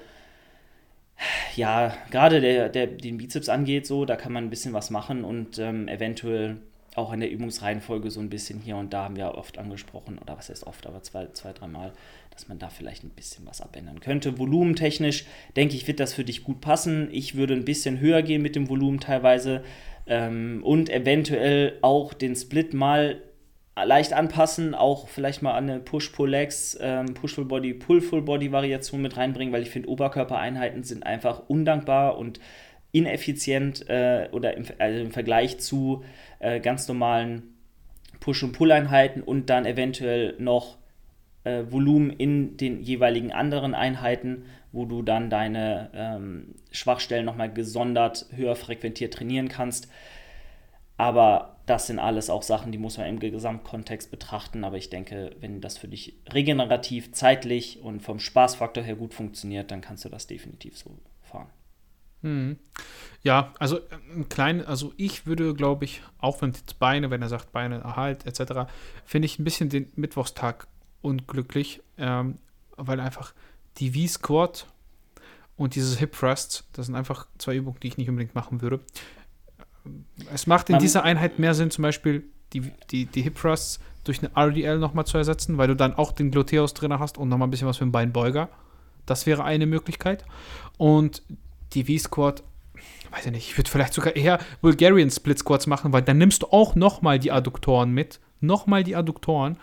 [1.55, 5.23] ja, gerade der, der, den Bizeps angeht, so, da kann man ein bisschen was machen
[5.25, 6.57] und ähm, eventuell
[6.95, 10.37] auch in der Übungsreihenfolge so ein bisschen hier und da haben wir oft angesprochen, oder
[10.37, 11.93] was heißt oft, aber zwei, zwei dreimal,
[12.31, 14.37] dass man da vielleicht ein bisschen was abändern könnte.
[14.39, 15.25] Volumentechnisch
[15.55, 17.09] denke ich, wird das für dich gut passen.
[17.11, 19.63] Ich würde ein bisschen höher gehen mit dem Volumen teilweise
[20.07, 23.21] ähm, und eventuell auch den Split mal
[23.85, 29.89] leicht anpassen, auch vielleicht mal eine Push-Pull-Legs, ähm, Push-Full-Body, Pull-Full-Body-Variation mit reinbringen, weil ich finde,
[29.89, 32.39] Oberkörpereinheiten sind einfach undankbar und
[32.91, 36.03] ineffizient äh, oder im, also im Vergleich zu
[36.39, 37.55] äh, ganz normalen
[38.19, 40.77] Push- und Pull-Einheiten und dann eventuell noch
[41.43, 48.25] äh, Volumen in den jeweiligen anderen Einheiten, wo du dann deine ähm, Schwachstellen nochmal gesondert
[48.35, 49.87] höher frequentiert trainieren kannst.
[50.97, 54.63] Aber das sind alles auch Sachen, die muss man im Gesamtkontext betrachten.
[54.63, 59.71] Aber ich denke, wenn das für dich regenerativ, zeitlich und vom Spaßfaktor her gut funktioniert,
[59.71, 61.47] dann kannst du das definitiv so fahren.
[62.21, 62.57] Mhm.
[63.23, 63.81] Ja, also äh,
[64.15, 67.79] ein klein, also ich würde, glaube ich, auch wenn jetzt Beine, wenn er sagt Beine
[67.79, 68.69] erhalt etc.,
[69.05, 70.67] finde ich ein bisschen den Mittwochstag
[71.01, 72.35] unglücklich, ähm,
[72.77, 73.33] weil einfach
[73.77, 74.67] die V-Squat
[75.57, 78.79] und dieses Hip Thrust, das sind einfach zwei Übungen, die ich nicht unbedingt machen würde.
[80.33, 83.79] Es macht in Man- dieser Einheit mehr Sinn, zum Beispiel die, die, die Hip Thrusts
[84.03, 87.29] durch eine RDL nochmal zu ersetzen, weil du dann auch den Gluteus drin hast und
[87.29, 88.49] nochmal ein bisschen was für den Beinbeuger.
[89.05, 90.25] Das wäre eine Möglichkeit.
[90.77, 91.21] Und
[91.73, 92.43] die V-Squat,
[93.11, 96.43] weiß ich nicht, ich würde vielleicht sogar eher Bulgarian Split Squats machen, weil dann nimmst
[96.43, 98.19] du auch nochmal die Adduktoren mit.
[98.41, 99.57] Nochmal die Adduktoren.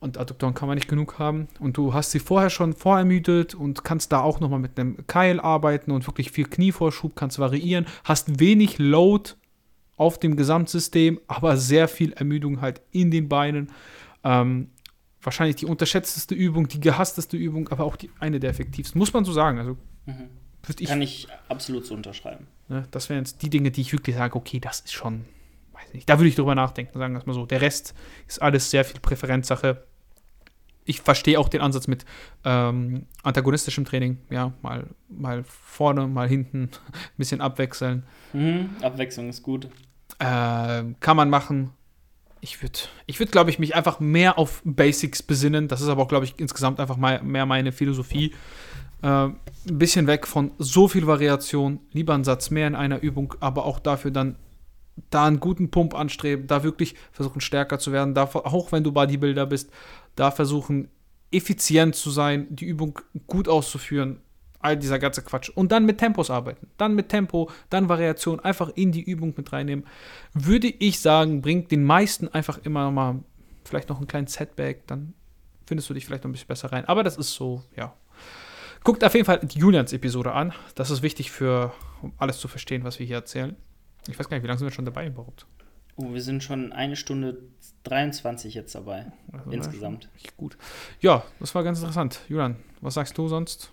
[0.00, 1.48] Und Adduktoren kann man nicht genug haben.
[1.60, 5.38] Und du hast sie vorher schon vorermüdet und kannst da auch nochmal mit einem Keil
[5.38, 7.86] arbeiten und wirklich viel Knievorschub, kannst variieren.
[8.02, 9.32] Hast wenig Load
[9.96, 13.70] auf dem Gesamtsystem, aber sehr viel Ermüdung halt in den Beinen.
[14.24, 14.70] Ähm,
[15.20, 18.98] wahrscheinlich die unterschätzteste Übung, die gehassteste Übung, aber auch die, eine der effektivsten.
[18.98, 19.58] Muss man so sagen.
[19.58, 20.28] Also, Mhm.
[20.78, 22.46] Ich, Kann ich absolut so unterschreiben.
[22.68, 25.24] Ne, das wären jetzt die Dinge, die ich wirklich sage, okay, das ist schon,
[25.72, 27.46] weiß nicht, da würde ich drüber nachdenken, sagen wir es mal so.
[27.46, 27.94] Der Rest
[28.28, 29.84] ist alles sehr viel Präferenzsache.
[30.84, 32.04] Ich verstehe auch den Ansatz mit
[32.44, 36.70] ähm, antagonistischem Training, ja, mal, mal vorne, mal hinten, ein
[37.16, 38.04] bisschen abwechseln.
[38.32, 38.70] Mhm.
[38.82, 39.68] Abwechslung ist gut.
[40.18, 41.70] Ähm, kann man machen.
[42.40, 45.68] Ich würde, ich würd, glaube ich, mich einfach mehr auf Basics besinnen.
[45.68, 48.34] Das ist aber auch, glaube ich, insgesamt einfach mal mehr meine Philosophie.
[49.02, 51.80] Ein bisschen weg von so viel Variation.
[51.92, 54.36] Lieber einen Satz mehr in einer Übung, aber auch dafür dann
[55.10, 58.92] da einen guten Pump anstreben, da wirklich versuchen stärker zu werden, da, auch wenn du
[58.92, 59.70] Bodybuilder bist,
[60.16, 60.88] da versuchen
[61.30, 64.20] effizient zu sein, die Übung gut auszuführen,
[64.60, 65.48] all dieser ganze Quatsch.
[65.48, 66.68] Und dann mit Tempos arbeiten.
[66.76, 69.86] Dann mit Tempo, dann Variation, einfach in die Übung mit reinnehmen.
[70.34, 73.20] Würde ich sagen, bringt den meisten einfach immer mal
[73.64, 75.14] vielleicht noch einen kleinen Setback, dann
[75.66, 76.84] findest du dich vielleicht noch ein bisschen besser rein.
[76.84, 77.94] Aber das ist so, ja.
[78.84, 80.52] Guckt auf jeden Fall die Julians-Episode an.
[80.74, 81.72] Das ist wichtig für,
[82.02, 83.56] um alles zu verstehen, was wir hier erzählen.
[84.08, 85.46] Ich weiß gar nicht, wie lange sind wir schon dabei überhaupt?
[85.96, 87.38] Oh, wir sind schon eine Stunde
[87.84, 89.12] 23 jetzt dabei.
[89.32, 90.08] Also, Insgesamt.
[90.36, 90.56] Gut.
[91.00, 92.20] Ja, das war ganz interessant.
[92.28, 93.70] Julian, was sagst du sonst?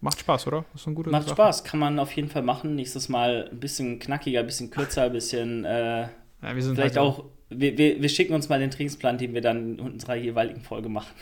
[0.00, 0.64] Macht Spaß, oder?
[0.72, 1.34] Das ist eine gute Macht Sache.
[1.34, 2.74] Spaß, kann man auf jeden Fall machen.
[2.74, 6.08] Nächstes Mal ein bisschen knackiger, ein bisschen kürzer, ein bisschen äh, Ja,
[6.54, 7.24] wir sind vielleicht halt auch.
[7.50, 10.88] Wir, wir, wir schicken uns mal den Trainingsplan, den wir dann in unserer jeweiligen Folge
[10.88, 11.14] machen.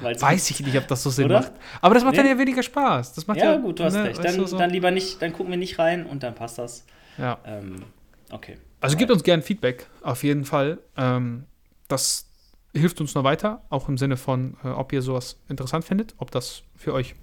[0.00, 1.40] Weiß ich nicht, ob das so Sinn Oder?
[1.40, 1.52] macht.
[1.80, 2.18] Aber das macht Nee?
[2.18, 3.14] dann ja weniger Spaß.
[3.14, 4.24] Das macht ja, Ja, gut, du hast ne, recht.
[4.24, 4.58] Dann, so.
[4.58, 6.84] dann lieber nicht, dann gucken wir nicht rein und dann passt das.
[7.18, 7.38] ja.
[7.44, 7.84] Ähm,
[8.30, 8.58] okay.
[8.80, 10.78] Also gebt uns gerne Feedback, auf jeden Fall.
[10.96, 11.44] Ähm,
[11.86, 12.26] das
[12.74, 16.30] hilft uns noch weiter, auch im Sinne von, äh, ob ihr sowas interessant findet, ob
[16.32, 17.14] das für euch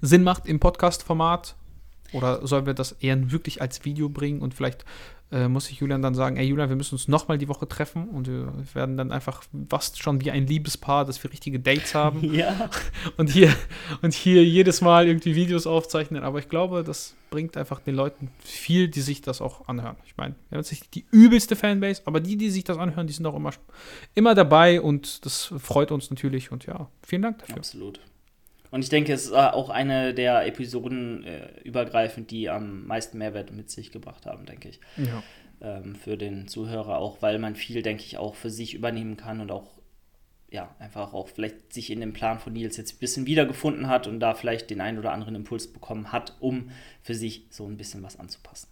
[0.00, 1.54] Sinn macht im Podcast-Format.
[2.12, 4.86] Oder sollen wir das eher wirklich als Video bringen und vielleicht
[5.30, 8.08] äh, muss ich Julian dann sagen, ey Julian, wir müssen uns nochmal die Woche treffen
[8.08, 12.22] und wir werden dann einfach fast schon wie ein Liebespaar, dass wir richtige Dates haben.
[12.38, 12.70] Ja.
[13.16, 13.52] Und hier,
[14.02, 16.22] und hier jedes Mal irgendwie Videos aufzeichnen.
[16.22, 19.96] Aber ich glaube, das bringt einfach den Leuten viel, die sich das auch anhören.
[20.06, 23.06] Ich meine, wir haben jetzt nicht die übelste Fanbase, aber die, die sich das anhören,
[23.06, 23.50] die sind auch immer,
[24.14, 26.52] immer dabei und das freut uns natürlich.
[26.52, 27.56] Und ja, vielen Dank dafür.
[27.56, 28.00] Absolut.
[28.70, 33.52] Und ich denke, es ist auch eine der Episoden äh, übergreifend, die am meisten Mehrwert
[33.52, 34.80] mit sich gebracht haben, denke ich.
[34.96, 35.22] Ja.
[35.60, 39.40] Ähm, für den Zuhörer auch, weil man viel, denke ich, auch für sich übernehmen kann
[39.40, 39.78] und auch,
[40.50, 44.06] ja, einfach auch vielleicht sich in dem Plan von Nils jetzt ein bisschen wiedergefunden hat
[44.06, 46.70] und da vielleicht den einen oder anderen Impuls bekommen hat, um
[47.02, 48.68] für sich so ein bisschen was anzupassen.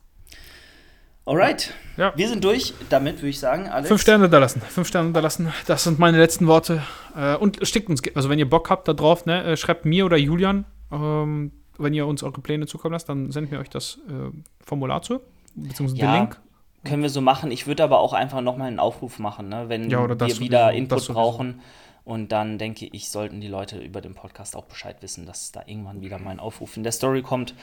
[1.27, 2.13] Alright, Ja.
[2.17, 2.73] wir sind durch.
[2.89, 3.89] Damit würde ich sagen, Alex.
[3.89, 4.61] Fünf Sterne da lassen.
[4.61, 5.53] Fünf Sterne da lassen.
[5.67, 6.83] Das sind meine letzten Worte.
[7.17, 10.05] Äh, und schickt uns, also wenn ihr Bock habt da drauf, ne, äh, schreibt mir
[10.07, 13.99] oder Julian, ähm, wenn ihr uns eure Pläne zukommen lasst, dann senden wir euch das
[14.09, 14.31] äh,
[14.65, 15.21] Formular zu,
[15.57, 16.41] beziehungsweise Ja, den Link.
[16.85, 17.51] Können wir so machen.
[17.51, 19.65] Ich würde aber auch einfach nochmal einen Aufruf machen, ne?
[19.69, 21.13] wenn Ja, wir wieder sowieso, Input das sowieso.
[21.15, 21.61] brauchen.
[22.05, 25.63] Und dann denke ich, sollten die Leute über den Podcast auch Bescheid wissen, dass da
[25.67, 27.55] irgendwann wieder mal ein Aufruf in der Story kommt.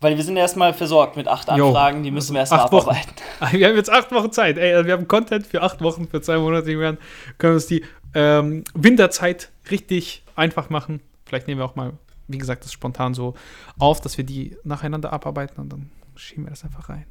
[0.00, 1.68] Weil wir sind erstmal versorgt mit acht Jo.
[1.68, 2.88] Anfragen, die müssen wir erstmal Acht Wochen.
[2.90, 3.14] abarbeiten.
[3.58, 4.56] Wir haben jetzt acht Wochen Zeit.
[4.56, 6.66] Ey, also wir haben Content für acht Wochen, für zwei Monate.
[6.66, 6.96] Wir
[7.38, 7.84] können uns die
[8.14, 11.00] ähm, Winterzeit richtig einfach machen.
[11.26, 11.92] Vielleicht nehmen wir auch mal,
[12.28, 13.34] wie gesagt, das spontan so
[13.78, 17.06] auf, dass wir die nacheinander abarbeiten und dann schieben wir das einfach rein.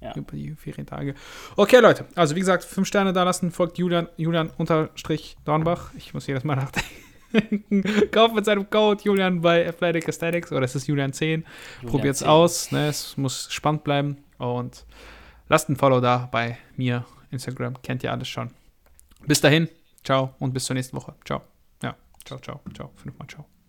[0.00, 0.12] Ja.
[0.16, 1.14] Über die Ferientage.
[1.56, 2.06] Okay, Leute.
[2.16, 3.52] Also, wie gesagt, fünf Sterne da lassen.
[3.52, 5.90] Folgt Julian, Julian unterstrich Dornbach.
[5.96, 6.90] Ich muss jedes Mal nachdenken.
[8.10, 11.44] Kauft mit seinem Code Julian bei Athletic Aesthetics oder es ist Julian 10.
[11.86, 12.28] Probiert's 10.
[12.28, 12.72] aus.
[12.72, 12.88] Ne?
[12.88, 14.18] Es muss spannend bleiben.
[14.38, 14.84] Und
[15.48, 17.04] lasst ein Follow da bei mir.
[17.30, 18.50] Instagram kennt ihr alles schon.
[19.26, 19.68] Bis dahin.
[20.04, 21.14] Ciao und bis zur nächsten Woche.
[21.24, 21.42] Ciao.
[21.82, 21.96] Ja.
[22.24, 22.90] Ciao, ciao, ciao.
[22.96, 23.61] Fünfmal ciao.